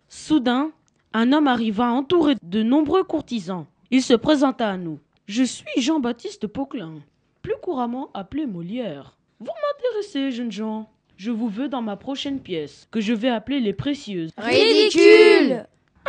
Soudain, 0.07 0.69
un 1.13 1.34
homme 1.34 1.47
arriva 1.47 1.86
entouré 1.86 2.36
de 2.43 2.61
nombreux 2.61 3.03
courtisans. 3.03 3.65
Il 3.89 4.03
se 4.03 4.13
présenta 4.13 4.69
à 4.69 4.78
nous. 4.78 4.99
Je 5.28 5.43
suis 5.43 5.82
Jean-Baptiste 5.82 6.47
Poquelin, 6.47 7.01
plus 7.41 7.55
couramment 7.61 8.09
appelé 8.13 8.45
Molière. 8.45 9.17
Vous 9.39 9.47
m'intéressez, 9.47 10.32
jeunes 10.32 10.51
gens. 10.51 10.89
Je 11.17 11.32
vous 11.32 11.49
veux 11.49 11.67
dans 11.67 11.82
ma 11.82 11.95
prochaine 11.95 12.39
pièce, 12.39 12.88
que 12.91 13.01
je 13.01 13.13
vais 13.13 13.30
appeler 13.30 13.59
Les 13.59 13.73
Précieuses. 13.73 14.32
Ridicule 14.38 15.65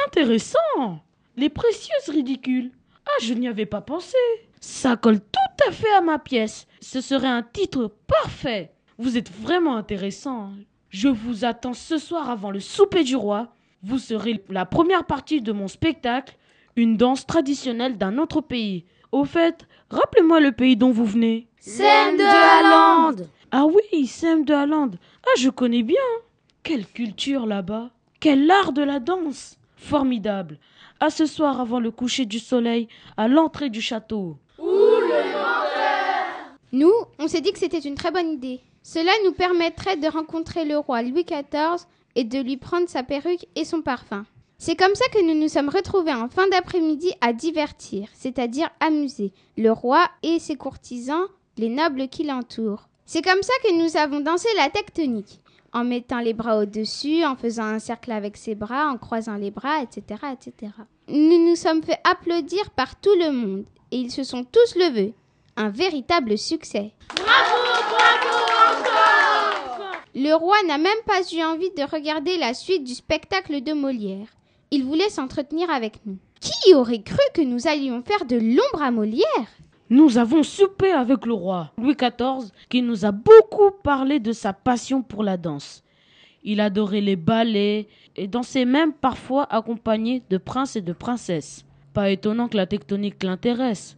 intéressant. 0.07 1.01
Les 1.37 1.49
précieuses 1.49 2.09
ridicules. 2.09 2.73
Ah, 3.07 3.23
je 3.23 3.35
n'y 3.35 3.49
avais 3.49 3.67
pas 3.67 3.81
pensé. 3.81 4.17
Ça 4.61 4.97
colle 4.97 5.21
tout 5.21 5.69
à 5.69 5.73
fait 5.73 5.93
à 5.93 6.01
ma 6.01 6.19
pièce. 6.19 6.67
Ce 6.81 7.01
serait 7.01 7.27
un 7.29 7.43
titre 7.43 7.93
parfait. 8.07 8.73
Vous 8.99 9.17
êtes 9.17 9.31
vraiment 9.31 9.77
intéressant. 9.77 10.53
Je 10.91 11.09
vous 11.09 11.45
attends 11.45 11.75
ce 11.75 11.99
soir 11.99 12.31
avant 12.31 12.51
le 12.51 12.61
souper 12.61 13.05
du 13.05 13.17
roi. 13.17 13.49
Vous 13.83 13.99
serez 13.99 14.43
la 14.49 14.65
première 14.65 15.05
partie 15.05 15.41
de 15.41 15.53
mon 15.53 15.69
spectacle, 15.69 16.37
une 16.77 16.97
danse 16.97 17.27
traditionnelle 17.27 17.99
d'un 17.99 18.19
autre 18.19 18.41
pays. 18.41 18.85
Au 19.17 19.25
fait, 19.25 19.67
rappelez-moi 19.89 20.41
le 20.41 20.53
pays 20.53 20.77
dont 20.77 20.91
vous 20.91 21.07
venez. 21.07 21.49
Sem 21.59 22.19
de 22.19 22.23
Hollande. 22.23 23.27
Ah 23.51 23.65
oui, 23.65 24.07
Sem 24.07 24.45
de 24.45 24.53
Hollande. 24.53 24.99
Ah, 25.25 25.39
je 25.39 25.49
connais 25.49 25.83
bien. 25.83 25.97
Quelle 26.63 26.87
culture 26.87 27.47
là-bas. 27.47 27.89
Quel 28.21 28.51
art 28.51 28.73
de 28.73 28.83
la 28.83 29.01
danse. 29.01 29.57
Formidable. 29.79 30.59
À 31.01 31.09
ce 31.09 31.25
soir 31.25 31.63
avant 31.63 31.81
le 31.81 31.91
coucher 31.91 32.27
du 32.27 32.39
soleil, 32.39 32.89
à 33.17 33.27
l'entrée 33.27 33.71
du 33.71 33.81
château. 33.81 34.37
Nous, 36.73 36.93
on 37.19 37.27
s'est 37.27 37.41
dit 37.41 37.53
que 37.53 37.59
c'était 37.59 37.79
une 37.79 37.95
très 37.95 38.11
bonne 38.11 38.33
idée. 38.33 38.61
Cela 38.83 39.13
nous 39.25 39.33
permettrait 39.33 39.97
de 39.97 40.09
rencontrer 40.09 40.67
le 40.67 40.77
roi 40.77 41.01
Louis 41.01 41.25
XIV 41.25 41.87
et 42.17 42.25
de 42.25 42.39
lui 42.39 42.59
prendre 42.59 42.91
sa 42.91 43.03
perruque 43.03 43.47
et 43.57 43.65
son 43.65 43.81
parfum. 43.81 44.27
C'est 44.59 44.75
comme 44.77 44.95
ça 44.95 45.05
que 45.13 45.23
nous 45.23 45.39
nous 45.39 45.49
sommes 45.49 45.69
retrouvés 45.69 46.15
en 46.15 46.29
fin 46.29 46.49
d'après-midi 46.49 47.13
à 47.21 47.35
divertir, 47.35 48.09
c'est-à-dire 48.15 48.71
amuser, 48.81 49.33
le 49.59 49.71
roi 49.71 50.09
et 50.23 50.39
ses 50.39 50.57
courtisans, 50.57 51.27
les 51.59 51.69
nobles 51.69 52.09
qui 52.09 52.25
l'entourent. 52.25 52.89
C'est 53.05 53.23
comme 53.23 53.43
ça 53.43 53.53
que 53.63 53.75
nous 53.75 53.99
avons 53.99 54.21
dansé 54.21 54.49
la 54.57 54.71
tectonique, 54.71 55.41
en 55.75 55.85
mettant 55.85 56.21
les 56.21 56.33
bras 56.33 56.59
au-dessus, 56.59 57.23
en 57.25 57.37
faisant 57.37 57.65
un 57.65 57.79
cercle 57.79 58.13
avec 58.13 58.39
ses 58.39 58.55
bras, 58.55 58.89
en 58.89 58.97
croisant 58.97 59.37
les 59.37 59.51
bras, 59.51 59.83
etc., 59.83 60.21
etc. 60.33 60.73
Nous 61.09 61.49
nous 61.49 61.57
sommes 61.57 61.83
fait 61.83 62.01
applaudir 62.05 62.71
par 62.71 62.99
tout 62.99 63.15
le 63.15 63.33
monde, 63.33 63.67
et 63.91 63.99
ils 63.99 64.11
se 64.11 64.25
sont 64.25 64.45
tous 64.45 64.75
levés. 64.75 65.15
Un 65.59 65.69
véritable 65.69 66.37
succès. 66.39 66.93
Le 70.15 70.33
roi 70.33 70.57
n'a 70.67 70.79
même 70.79 70.93
pas 71.07 71.21
eu 71.31 71.43
envie 71.43 71.71
de 71.77 71.83
regarder 71.83 72.39
la 72.39 72.55
suite 72.55 72.85
du 72.85 72.95
spectacle 72.95 73.63
de 73.63 73.75
Molière. 73.75 74.29
Il 74.71 74.85
voulait 74.85 75.11
s'entretenir 75.11 75.71
avec 75.71 76.05
nous. 76.05 76.19
Qui 76.41 76.75
aurait 76.75 77.03
cru 77.03 77.19
que 77.35 77.43
nous 77.43 77.67
allions 77.67 78.03
faire 78.03 78.25
de 78.27 78.37
l'ombre 78.37 78.83
à 78.83 78.91
Molière? 78.91 79.25
Nous 79.89 80.19
avons 80.19 80.43
soupé 80.43 80.91
avec 80.91 81.25
le 81.27 81.33
roi 81.33 81.71
Louis 81.79 81.95
XIV 81.95 82.51
qui 82.69 82.83
nous 82.83 83.05
a 83.05 83.13
beaucoup 83.13 83.71
parlé 83.85 84.19
de 84.19 84.33
sa 84.33 84.53
passion 84.53 85.03
pour 85.03 85.23
la 85.23 85.37
danse. 85.37 85.85
Il 86.43 86.61
adorait 86.61 87.01
les 87.01 87.17
ballets 87.17 87.87
et 88.17 88.27
dansait 88.27 88.65
même 88.65 88.93
parfois 88.93 89.45
accompagné 89.45 90.23
de 90.29 90.39
princes 90.39 90.75
et 90.75 90.81
de 90.81 90.93
princesses. 90.93 91.65
Pas 91.95 92.11
étonnant 92.11 92.49
que 92.49 92.57
la 92.57 92.67
tectonique 92.67 93.23
l'intéresse. 93.23 93.97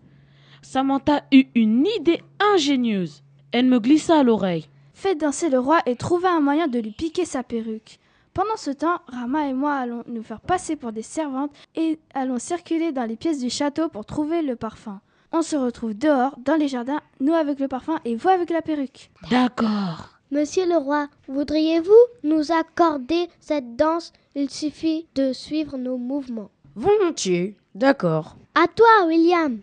Samantha 0.61 1.25
eut 1.33 1.47
une 1.55 1.87
idée 1.99 2.21
ingénieuse. 2.55 3.23
Elle 3.53 3.67
me 3.67 3.81
glissa 3.81 4.21
à 4.21 4.23
l'oreille. 4.23 4.69
Faites 4.93 5.21
danser 5.21 5.49
le 5.49 5.59
roi 5.59 5.81
et 5.87 5.97
trouvez 5.97 6.29
un 6.29 6.41
moyen 6.41 6.69
de 6.69 6.79
lui 6.79 6.91
piquer 6.91 7.25
sa 7.25 7.43
perruque. 7.43 7.99
Pendant 8.39 8.57
ce 8.57 8.71
temps, 8.71 9.01
Rama 9.09 9.49
et 9.49 9.53
moi 9.53 9.75
allons 9.75 10.05
nous 10.07 10.23
faire 10.23 10.39
passer 10.39 10.77
pour 10.77 10.93
des 10.93 11.03
servantes 11.03 11.51
et 11.75 11.99
allons 12.15 12.39
circuler 12.39 12.93
dans 12.93 13.03
les 13.03 13.17
pièces 13.17 13.41
du 13.41 13.51
château 13.51 13.89
pour 13.89 14.07
trouver 14.07 14.43
le 14.43 14.55
parfum. 14.55 15.01
On 15.33 15.43
se 15.43 15.57
retrouve 15.57 15.99
dehors, 15.99 16.37
dans 16.45 16.55
les 16.55 16.69
jardins, 16.69 17.01
nous 17.19 17.33
avec 17.33 17.59
le 17.59 17.67
parfum 17.67 17.99
et 18.05 18.15
vous 18.15 18.29
avec 18.29 18.51
la 18.51 18.63
perruque. 18.63 19.11
D'accord. 19.29 20.11
Monsieur 20.31 20.69
le 20.69 20.77
roi, 20.77 21.09
voudriez-vous 21.27 21.91
nous 22.23 22.53
accorder 22.53 23.27
cette 23.41 23.75
danse? 23.75 24.13
Il 24.37 24.51
suffit 24.51 25.09
de 25.17 25.33
suivre 25.33 25.77
nos 25.77 25.97
mouvements. 25.97 26.53
Volontiers. 26.77 27.57
D'accord. 27.75 28.37
À 28.55 28.69
toi, 28.69 29.09
William. 29.09 29.59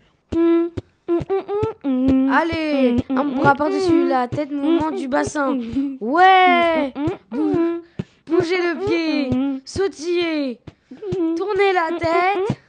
Allez, 1.82 2.96
un 3.08 3.24
bras 3.24 3.54
par-dessus 3.54 4.06
la 4.06 4.28
tête, 4.28 4.50
mouvement 4.50 4.90
du 4.90 5.08
bassin. 5.08 5.58
Ouais 5.98 6.92
Bougez 8.26 8.58
le 8.58 8.86
pied, 8.86 9.62
sautillez, 9.64 10.60
tournez 11.36 11.72
la 11.72 11.96
tête, 11.98 12.60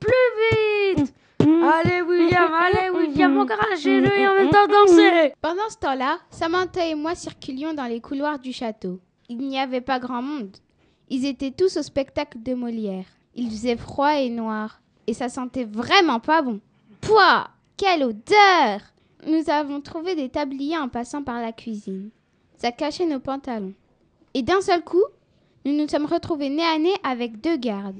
plus 0.00 0.96
vite 0.96 1.14
Allez 1.40 2.00
William, 2.02 2.50
allez 2.52 2.90
William, 2.90 3.38
encouragez-le 3.38 4.18
et 4.18 4.28
en 4.28 4.34
même 4.34 4.50
temps 4.50 4.66
dansez 4.66 5.32
Pendant 5.42 5.68
ce 5.68 5.76
temps-là, 5.78 6.18
Samantha 6.30 6.86
et 6.86 6.94
moi 6.94 7.14
circulions 7.14 7.74
dans 7.74 7.84
les 7.86 8.00
couloirs 8.00 8.38
du 8.38 8.52
château. 8.52 9.00
Il 9.28 9.38
n'y 9.38 9.58
avait 9.58 9.80
pas 9.80 9.98
grand 9.98 10.22
monde. 10.22 10.56
Ils 11.08 11.26
étaient 11.26 11.50
tous 11.50 11.76
au 11.76 11.82
spectacle 11.82 12.42
de 12.42 12.54
Molière. 12.54 13.04
Il 13.34 13.50
faisait 13.50 13.76
froid 13.76 14.14
et 14.14 14.30
noir, 14.30 14.80
et 15.06 15.12
ça 15.14 15.28
sentait 15.28 15.64
vraiment 15.64 16.20
pas 16.20 16.42
bon. 16.42 16.60
Pouah 17.00 17.48
Quelle 17.76 18.02
odeur 18.04 18.80
Nous 19.26 19.50
avons 19.50 19.80
trouvé 19.80 20.14
des 20.14 20.28
tabliers 20.28 20.78
en 20.78 20.88
passant 20.88 21.22
par 21.22 21.40
la 21.40 21.52
cuisine. 21.52 22.10
Ça 22.58 22.72
cachait 22.72 23.06
nos 23.06 23.20
pantalons. 23.20 23.74
Et 24.36 24.42
d'un 24.42 24.60
seul 24.60 24.84
coup, 24.84 25.02
nous 25.64 25.74
nous 25.74 25.88
sommes 25.88 26.04
retrouvés 26.04 26.50
nez 26.50 26.62
à 26.62 26.78
nez 26.78 26.92
avec 27.02 27.40
deux 27.40 27.56
gardes. 27.56 27.96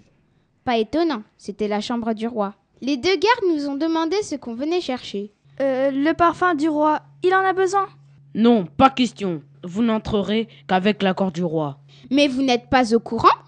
Pas 0.66 0.76
étonnant, 0.76 1.22
c'était 1.38 1.66
la 1.66 1.80
chambre 1.80 2.12
du 2.12 2.26
roi. 2.28 2.54
Les 2.82 2.98
deux 2.98 3.16
gardes 3.16 3.54
nous 3.54 3.70
ont 3.70 3.74
demandé 3.74 4.16
ce 4.22 4.34
qu'on 4.34 4.54
venait 4.54 4.82
chercher. 4.82 5.32
Euh, 5.62 5.90
le 5.90 6.12
parfum 6.12 6.54
du 6.54 6.68
roi, 6.68 7.00
il 7.22 7.34
en 7.34 7.38
a 7.38 7.54
besoin? 7.54 7.88
Non, 8.34 8.66
pas 8.66 8.90
question. 8.90 9.40
Vous 9.64 9.82
n'entrerez 9.82 10.46
qu'avec 10.68 11.02
l'accord 11.02 11.32
du 11.32 11.42
roi. 11.42 11.78
Mais 12.10 12.28
vous 12.28 12.42
n'êtes 12.42 12.68
pas 12.68 12.94
au 12.94 13.00
courant? 13.00 13.38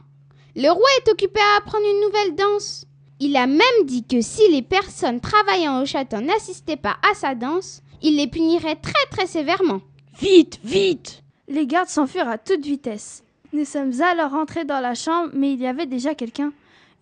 Le 0.57 0.71
roi 0.71 0.89
est 0.97 1.11
occupé 1.11 1.41
à 1.41 1.59
apprendre 1.59 1.85
une 1.85 2.07
nouvelle 2.07 2.37
danse. 2.37 2.87
Il 3.21 3.37
a 3.37 3.47
même 3.47 3.85
dit 3.85 4.05
que 4.05 4.23
si 4.23 4.51
les 4.51 4.63
personnes 4.63 5.21
travaillant 5.21 5.83
au 5.83 5.85
château 5.85 6.23
n'assistaient 6.23 6.77
pas 6.77 6.97
à 7.13 7.15
sa 7.15 7.35
danse, 7.35 7.83
il 8.01 8.17
les 8.17 8.29
punirait 8.29 8.77
très 8.77 9.07
très 9.11 9.27
sévèrement. 9.27 9.83
Vite, 10.19 10.59
vite 10.65 11.23
Les 11.49 11.67
gardes 11.67 11.89
s'enfuirent 11.89 12.29
à 12.29 12.37
toute 12.37 12.65
vitesse. 12.65 13.25
Nous 13.55 13.65
sommes 13.65 13.93
alors 14.03 14.33
rentrés 14.33 14.67
dans 14.67 14.81
la 14.81 14.95
chambre, 14.95 15.31
mais 15.33 15.55
il 15.55 15.61
y 15.61 15.67
avait 15.67 15.87
déjà 15.87 16.15
quelqu'un. 16.15 16.53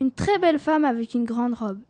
Une 0.00 0.12
très 0.12 0.38
belle 0.38 0.60
femme 0.60 0.84
avec 0.84 1.14
une 1.14 1.24
grande 1.24 1.54
robe. 1.54 1.80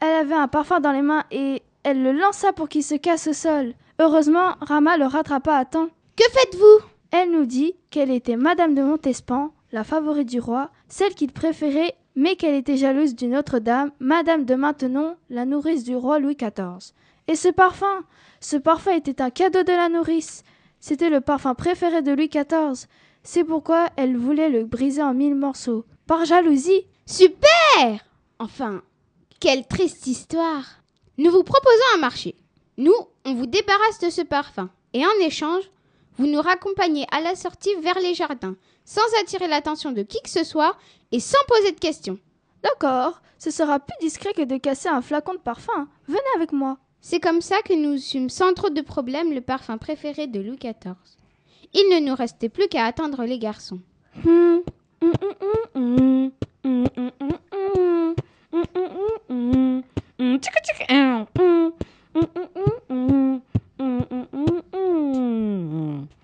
Elle 0.00 0.12
avait 0.12 0.34
un 0.34 0.48
parfum 0.48 0.80
dans 0.80 0.92
les 0.92 1.00
mains 1.00 1.24
et 1.30 1.62
elle 1.82 2.02
le 2.02 2.12
lança 2.12 2.52
pour 2.52 2.68
qu'il 2.68 2.84
se 2.84 2.94
casse 2.94 3.28
au 3.28 3.32
sol. 3.32 3.72
Heureusement, 3.98 4.56
Rama 4.60 4.98
le 4.98 5.06
rattrapa 5.06 5.56
à 5.56 5.64
temps. 5.64 5.88
Que 6.16 6.24
faites-vous? 6.30 6.86
Elle 7.10 7.30
nous 7.30 7.46
dit 7.46 7.74
qu'elle 7.88 8.10
était 8.10 8.36
Madame 8.36 8.74
de 8.74 8.82
Montespan, 8.82 9.52
la 9.72 9.84
favorite 9.84 10.28
du 10.28 10.40
roi, 10.40 10.70
celle 10.88 11.14
qu'il 11.14 11.32
préférait, 11.32 11.94
mais 12.16 12.36
qu'elle 12.36 12.54
était 12.54 12.76
jalouse 12.76 13.14
d'une 13.14 13.36
autre 13.36 13.60
dame, 13.60 13.92
Madame 13.98 14.44
de 14.44 14.54
Maintenon, 14.56 15.16
la 15.30 15.46
nourrice 15.46 15.84
du 15.84 15.96
roi 15.96 16.18
Louis 16.18 16.36
XIV. 16.36 16.92
Et 17.28 17.36
ce 17.36 17.48
parfum 17.48 18.04
Ce 18.40 18.56
parfum 18.56 18.92
était 18.92 19.22
un 19.22 19.30
cadeau 19.30 19.62
de 19.62 19.72
la 19.72 19.88
nourrice. 19.88 20.44
C'était 20.86 21.08
le 21.08 21.22
parfum 21.22 21.54
préféré 21.54 22.02
de 22.02 22.12
Louis 22.12 22.28
XIV. 22.28 22.86
C'est 23.22 23.42
pourquoi 23.42 23.88
elle 23.96 24.18
voulait 24.18 24.50
le 24.50 24.66
briser 24.66 25.02
en 25.02 25.14
mille 25.14 25.34
morceaux. 25.34 25.86
Par 26.06 26.26
jalousie. 26.26 26.86
Super 27.06 28.04
Enfin, 28.38 28.82
quelle 29.40 29.66
triste 29.66 30.06
histoire. 30.06 30.82
Nous 31.16 31.30
vous 31.30 31.42
proposons 31.42 31.94
un 31.94 32.00
marché. 32.00 32.36
Nous, 32.76 32.92
on 33.24 33.32
vous 33.32 33.46
débarrasse 33.46 33.98
de 34.00 34.10
ce 34.10 34.20
parfum. 34.20 34.68
Et 34.92 35.06
en 35.06 35.26
échange, 35.26 35.62
vous 36.18 36.26
nous 36.26 36.42
raccompagnez 36.42 37.06
à 37.10 37.22
la 37.22 37.34
sortie 37.34 37.74
vers 37.76 37.98
les 38.00 38.12
jardins, 38.12 38.56
sans 38.84 39.00
attirer 39.22 39.48
l'attention 39.48 39.90
de 39.90 40.02
qui 40.02 40.20
que 40.20 40.28
ce 40.28 40.44
soit 40.44 40.76
et 41.12 41.18
sans 41.18 41.42
poser 41.48 41.72
de 41.72 41.80
questions. 41.80 42.18
D'accord, 42.62 43.22
ce 43.38 43.50
sera 43.50 43.80
plus 43.80 43.96
discret 44.02 44.34
que 44.34 44.42
de 44.42 44.58
casser 44.58 44.90
un 44.90 45.00
flacon 45.00 45.32
de 45.32 45.38
parfum. 45.38 45.88
Venez 46.08 46.20
avec 46.36 46.52
moi. 46.52 46.76
C'est 47.06 47.20
comme 47.20 47.42
ça 47.42 47.56
que 47.62 47.74
nous 47.74 47.98
sûmes 47.98 48.30
sans 48.30 48.54
trop 48.54 48.70
de 48.70 48.80
problèmes 48.80 49.34
le 49.34 49.42
parfum 49.42 49.76
préféré 49.76 50.26
de 50.26 50.40
Louis 50.40 50.56
XIV. 50.56 50.94
Il 51.74 51.90
ne 51.92 52.00
nous 52.00 52.14
restait 52.14 52.48
plus 52.48 52.66
qu'à 52.66 52.86
attendre 52.86 53.24
les 53.24 53.38
garçons. 53.38 53.80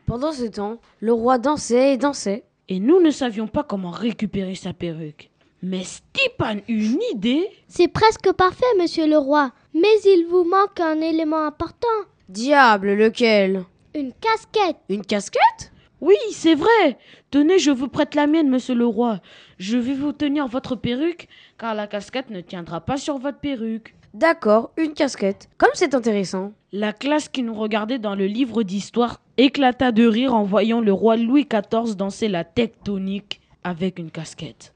Pendant 0.07 0.33
ce 0.33 0.49
temps, 0.49 0.81
le 1.01 1.13
roi 1.13 1.37
dansait 1.37 1.93
et 1.93 1.99
dansait. 1.99 2.45
Et 2.69 2.81
nous 2.81 3.03
ne 3.03 3.11
savions 3.11 3.49
pas 3.49 3.65
comment 3.65 3.91
récupérer 3.91 4.55
sa 4.55 4.73
perruque. 4.73 5.30
Mais 5.63 5.85
Stepan 5.85 6.61
eut 6.69 6.93
une 6.93 7.03
idée. 7.13 7.47
C'est 7.69 7.89
presque 7.89 8.33
parfait, 8.33 8.65
monsieur 8.79 9.07
le 9.07 9.19
roi. 9.19 9.53
Mais 9.75 10.01
il 10.05 10.27
vous 10.29 10.45
manque 10.45 10.81
un 10.81 11.01
élément 11.01 11.45
important. 11.47 11.87
Diable, 12.29 12.95
lequel? 12.95 13.65
Une 13.95 14.13
casquette. 14.13 14.79
Une 14.89 15.05
casquette? 15.05 15.73
Oui, 16.01 16.17
c'est 16.33 16.55
vrai. 16.55 16.97
Tenez, 17.31 17.59
je 17.59 17.71
vous 17.71 17.89
prête 17.89 18.15
la 18.15 18.27
mienne, 18.27 18.49
monsieur 18.49 18.75
le 18.75 18.87
roi. 18.87 19.21
Je 19.59 19.77
vais 19.77 19.95
vous 19.95 20.13
tenir 20.13 20.47
votre 20.47 20.77
perruque, 20.77 21.29
car 21.59 21.75
la 21.75 21.87
casquette 21.87 22.31
ne 22.31 22.41
tiendra 22.41 22.81
pas 22.81 22.97
sur 22.97 23.19
votre 23.19 23.39
perruque. 23.39 23.95
D'accord, 24.15 24.71
une 24.79 24.95
casquette. 24.95 25.49
Comme 25.59 25.71
c'est 25.75 25.95
intéressant. 25.95 26.53
La 26.73 26.93
classe 26.93 27.29
qui 27.29 27.43
nous 27.43 27.55
regardait 27.55 27.99
dans 27.99 28.15
le 28.15 28.27
livre 28.27 28.63
d'histoire 28.63 29.21
éclata 29.37 29.93
de 29.93 30.07
rire 30.07 30.35
en 30.35 30.43
voyant 30.43 30.81
le 30.81 30.93
roi 30.93 31.17
Louis 31.17 31.47
XIV 31.47 31.97
danser 31.97 32.29
la 32.29 32.45
tectonique 32.45 33.41
avec 33.63 33.99
une 33.99 34.11
casquette. 34.11 34.73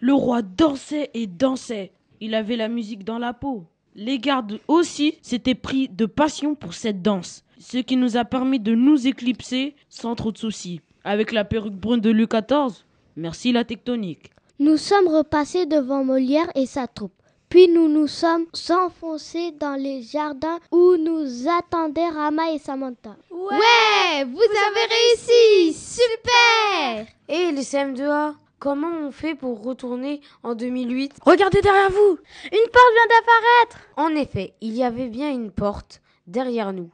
Le 0.00 0.14
roi 0.14 0.40
dansait 0.42 1.10
et 1.12 1.26
dansait. 1.26 1.92
Il 2.20 2.34
avait 2.34 2.56
la 2.56 2.68
musique 2.68 3.04
dans 3.04 3.18
la 3.18 3.34
peau. 3.34 3.64
Les 3.94 4.18
gardes 4.18 4.58
aussi 4.66 5.18
s'étaient 5.20 5.54
pris 5.54 5.88
de 5.88 6.06
passion 6.06 6.54
pour 6.54 6.72
cette 6.74 7.02
danse, 7.02 7.44
ce 7.58 7.78
qui 7.78 7.96
nous 7.96 8.16
a 8.16 8.24
permis 8.24 8.60
de 8.60 8.74
nous 8.74 9.06
éclipser 9.06 9.74
sans 9.90 10.14
trop 10.14 10.32
de 10.32 10.38
soucis. 10.38 10.80
Avec 11.04 11.32
la 11.32 11.44
perruque 11.44 11.74
brune 11.74 12.00
de 12.00 12.10
Louis 12.10 12.26
XIV, 12.26 12.84
merci 13.16 13.52
la 13.52 13.64
tectonique. 13.64 14.30
Nous 14.58 14.76
sommes 14.78 15.08
repassés 15.08 15.66
devant 15.66 16.04
Molière 16.04 16.50
et 16.54 16.66
sa 16.66 16.86
troupe. 16.86 17.12
Puis 17.50 17.68
nous 17.68 17.88
nous 17.88 18.06
sommes 18.06 18.46
enfoncés 18.70 19.50
dans 19.58 19.74
les 19.74 20.02
jardins 20.02 20.60
où 20.70 20.96
nous 20.96 21.48
attendaient 21.48 22.08
Rama 22.08 22.52
et 22.52 22.58
Samantha. 22.58 23.16
Ouais, 23.30 24.24
vous 24.24 24.38
avez 24.38 24.86
réussi 24.88 25.72
Super 25.72 27.06
Et 27.28 27.50
les 27.50 27.62
CM2A 27.62 28.34
Comment 28.60 28.92
on 29.06 29.10
fait 29.10 29.34
pour 29.34 29.62
retourner 29.64 30.20
en 30.42 30.54
2008 30.54 31.14
Regardez 31.24 31.60
derrière 31.62 31.90
vous 31.90 32.18
Une 32.44 32.70
porte 32.70 32.92
vient 32.94 33.06
d'apparaître 33.08 33.78
En 33.96 34.14
effet, 34.14 34.52
il 34.60 34.74
y 34.74 34.84
avait 34.84 35.08
bien 35.08 35.30
une 35.30 35.50
porte 35.50 36.02
derrière 36.26 36.72
nous. 36.74 36.90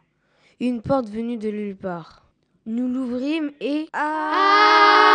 Une 0.61 0.81
porte 0.81 1.09
venue 1.09 1.37
de 1.37 1.51
nulle 1.51 1.77
part. 1.77 2.23
Nous 2.67 2.87
l'ouvrîmes 2.89 3.51
et... 3.61 3.89
Ah 3.93 5.09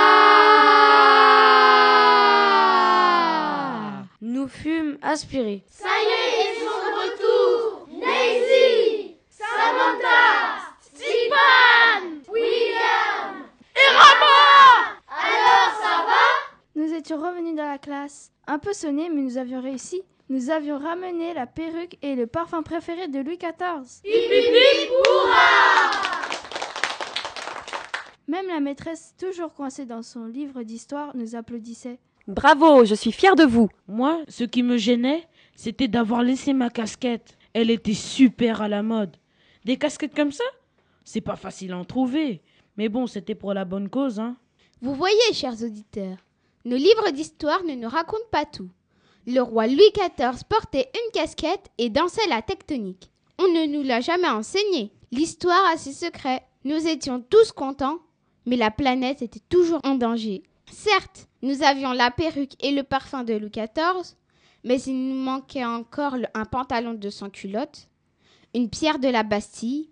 Nous 4.21 4.47
fûmes 4.47 4.97
aspirés. 5.01 5.63
Ça 5.69 5.87
y 5.87 6.05
est, 6.05 6.53
ils 6.53 6.59
sont 6.59 6.65
de 6.65 6.93
retour 7.01 7.87
Daisy 7.89 9.15
Samantha 9.29 10.75
Steven 10.81 12.21
William 12.29 13.43
Et 13.75 13.89
Rama 13.95 14.99
Alors, 15.09 15.71
ça 15.81 15.95
va 16.05 16.23
Nous 16.75 16.93
étions 16.93 17.17
revenus 17.17 17.55
dans 17.55 17.65
la 17.67 17.70
classe, 17.81 18.31
un 18.47 18.59
peu 18.59 18.73
sonnés, 18.73 19.09
mais 19.09 19.21
nous 19.21 19.37
avions 19.37 19.61
réussi. 19.61 20.01
Nous 20.29 20.49
avions 20.49 20.77
ramené 20.77 21.33
la 21.33 21.45
perruque 21.45 21.97
et 22.01 22.15
le 22.15 22.25
parfum 22.25 22.63
préféré 22.63 23.09
de 23.09 23.19
Louis 23.19 23.37
XIV. 23.37 24.01
Hip 24.05 24.31
hip 24.31 24.55
hip 24.55 24.89
hurrah 24.89 25.91
Même 28.27 28.47
la 28.47 28.61
maîtresse, 28.61 29.13
toujours 29.19 29.53
coincée 29.53 29.85
dans 29.85 30.03
son 30.03 30.25
livre 30.25 30.63
d'histoire, 30.63 31.13
nous 31.17 31.35
applaudissait. 31.35 31.99
Bravo, 32.27 32.85
je 32.85 32.95
suis 32.95 33.11
fière 33.11 33.35
de 33.35 33.43
vous. 33.43 33.67
Moi, 33.87 34.21
ce 34.29 34.45
qui 34.45 34.63
me 34.63 34.77
gênait, 34.77 35.27
c'était 35.55 35.89
d'avoir 35.89 36.23
laissé 36.23 36.53
ma 36.53 36.69
casquette. 36.69 37.37
Elle 37.53 37.69
était 37.69 37.93
super 37.93 38.61
à 38.61 38.69
la 38.69 38.83
mode. 38.83 39.17
Des 39.65 39.75
casquettes 39.75 40.15
comme 40.15 40.31
ça? 40.31 40.45
C'est 41.03 41.19
pas 41.19 41.35
facile 41.35 41.73
à 41.73 41.77
en 41.77 41.83
trouver. 41.83 42.41
Mais 42.77 42.87
bon, 42.87 43.05
c'était 43.05 43.35
pour 43.35 43.53
la 43.53 43.65
bonne 43.65 43.89
cause, 43.89 44.19
hein. 44.19 44.37
Vous 44.81 44.95
voyez, 44.95 45.33
chers 45.33 45.61
auditeurs, 45.61 46.17
nos 46.65 46.77
livres 46.77 47.11
d'histoire 47.11 47.63
ne 47.63 47.75
nous 47.75 47.89
racontent 47.89 48.29
pas 48.31 48.45
tout. 48.45 48.69
Le 49.27 49.41
roi 49.41 49.67
Louis 49.67 49.91
XIV 49.93 50.43
portait 50.49 50.89
une 50.95 51.11
casquette 51.11 51.69
et 51.77 51.89
dansait 51.89 52.27
la 52.27 52.41
tectonique. 52.41 53.11
On 53.37 53.47
ne 53.47 53.65
nous 53.65 53.83
l'a 53.83 54.01
jamais 54.01 54.29
enseigné. 54.29 54.91
L'histoire 55.11 55.65
a 55.73 55.77
ses 55.77 55.93
secrets. 55.93 56.43
Nous 56.63 56.87
étions 56.87 57.23
tous 57.29 57.51
contents, 57.51 57.99
mais 58.45 58.55
la 58.55 58.71
planète 58.71 59.21
était 59.21 59.41
toujours 59.49 59.79
en 59.83 59.95
danger. 59.95 60.43
Certes, 60.71 61.27
nous 61.41 61.63
avions 61.63 61.91
la 61.91 62.11
perruque 62.11 62.53
et 62.63 62.71
le 62.71 62.83
parfum 62.83 63.23
de 63.23 63.33
Louis 63.33 63.51
XIV, 63.51 64.15
mais 64.63 64.81
il 64.81 65.09
nous 65.09 65.15
manquait 65.15 65.65
encore 65.65 66.15
un 66.33 66.45
pantalon 66.45 66.93
de 66.93 67.09
sans 67.09 67.29
culotte, 67.29 67.87
une 68.53 68.69
pierre 68.69 68.99
de 68.99 69.07
la 69.07 69.23
Bastille, 69.23 69.89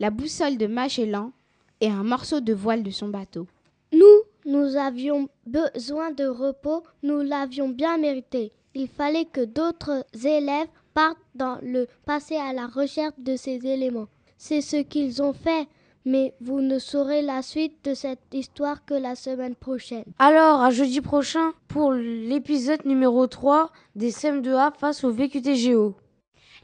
la 0.00 0.10
boussole 0.10 0.56
de 0.56 0.66
Magellan 0.66 1.32
et 1.80 1.88
un 1.88 2.04
morceau 2.04 2.40
de 2.40 2.52
voile 2.52 2.82
de 2.82 2.90
son 2.90 3.08
bateau. 3.08 3.46
Nous, 3.92 4.22
nous 4.48 4.76
avions 4.76 5.28
besoin 5.46 6.10
de 6.10 6.26
repos, 6.26 6.82
nous 7.02 7.20
l'avions 7.20 7.68
bien 7.68 7.98
mérité. 7.98 8.50
Il 8.74 8.88
fallait 8.88 9.26
que 9.26 9.44
d'autres 9.44 10.06
élèves 10.24 10.68
partent 10.94 11.18
dans 11.34 11.58
le 11.62 11.86
passé 12.06 12.36
à 12.36 12.54
la 12.54 12.66
recherche 12.66 13.18
de 13.18 13.36
ces 13.36 13.66
éléments. 13.66 14.08
C'est 14.38 14.62
ce 14.62 14.76
qu'ils 14.76 15.20
ont 15.22 15.34
fait, 15.34 15.68
mais 16.06 16.32
vous 16.40 16.60
ne 16.62 16.78
saurez 16.78 17.20
la 17.20 17.42
suite 17.42 17.84
de 17.84 17.92
cette 17.92 18.32
histoire 18.32 18.86
que 18.86 18.94
la 18.94 19.16
semaine 19.16 19.54
prochaine. 19.54 20.04
Alors, 20.18 20.62
à 20.62 20.70
jeudi 20.70 21.02
prochain 21.02 21.52
pour 21.68 21.92
l'épisode 21.92 22.86
numéro 22.86 23.26
3 23.26 23.70
des 23.96 24.10
CM2A 24.10 24.72
face 24.78 25.04
au 25.04 25.10
VQTGO. 25.10 25.94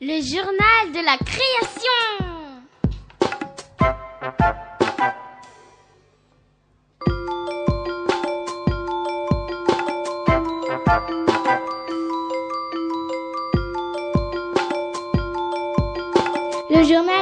Le 0.00 0.22
journal 0.22 0.92
de 0.92 1.04
la 1.04 1.18
création 1.18 2.34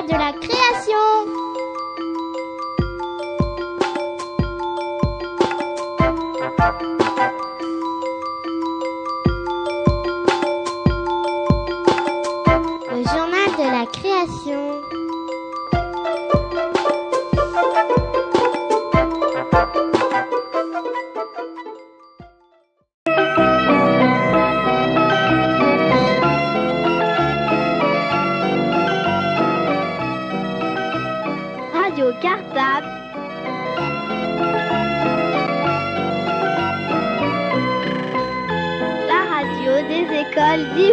Le 0.02 0.08
journal 0.08 0.32
de 0.32 0.40
la 0.40 0.41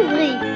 La 0.00 0.49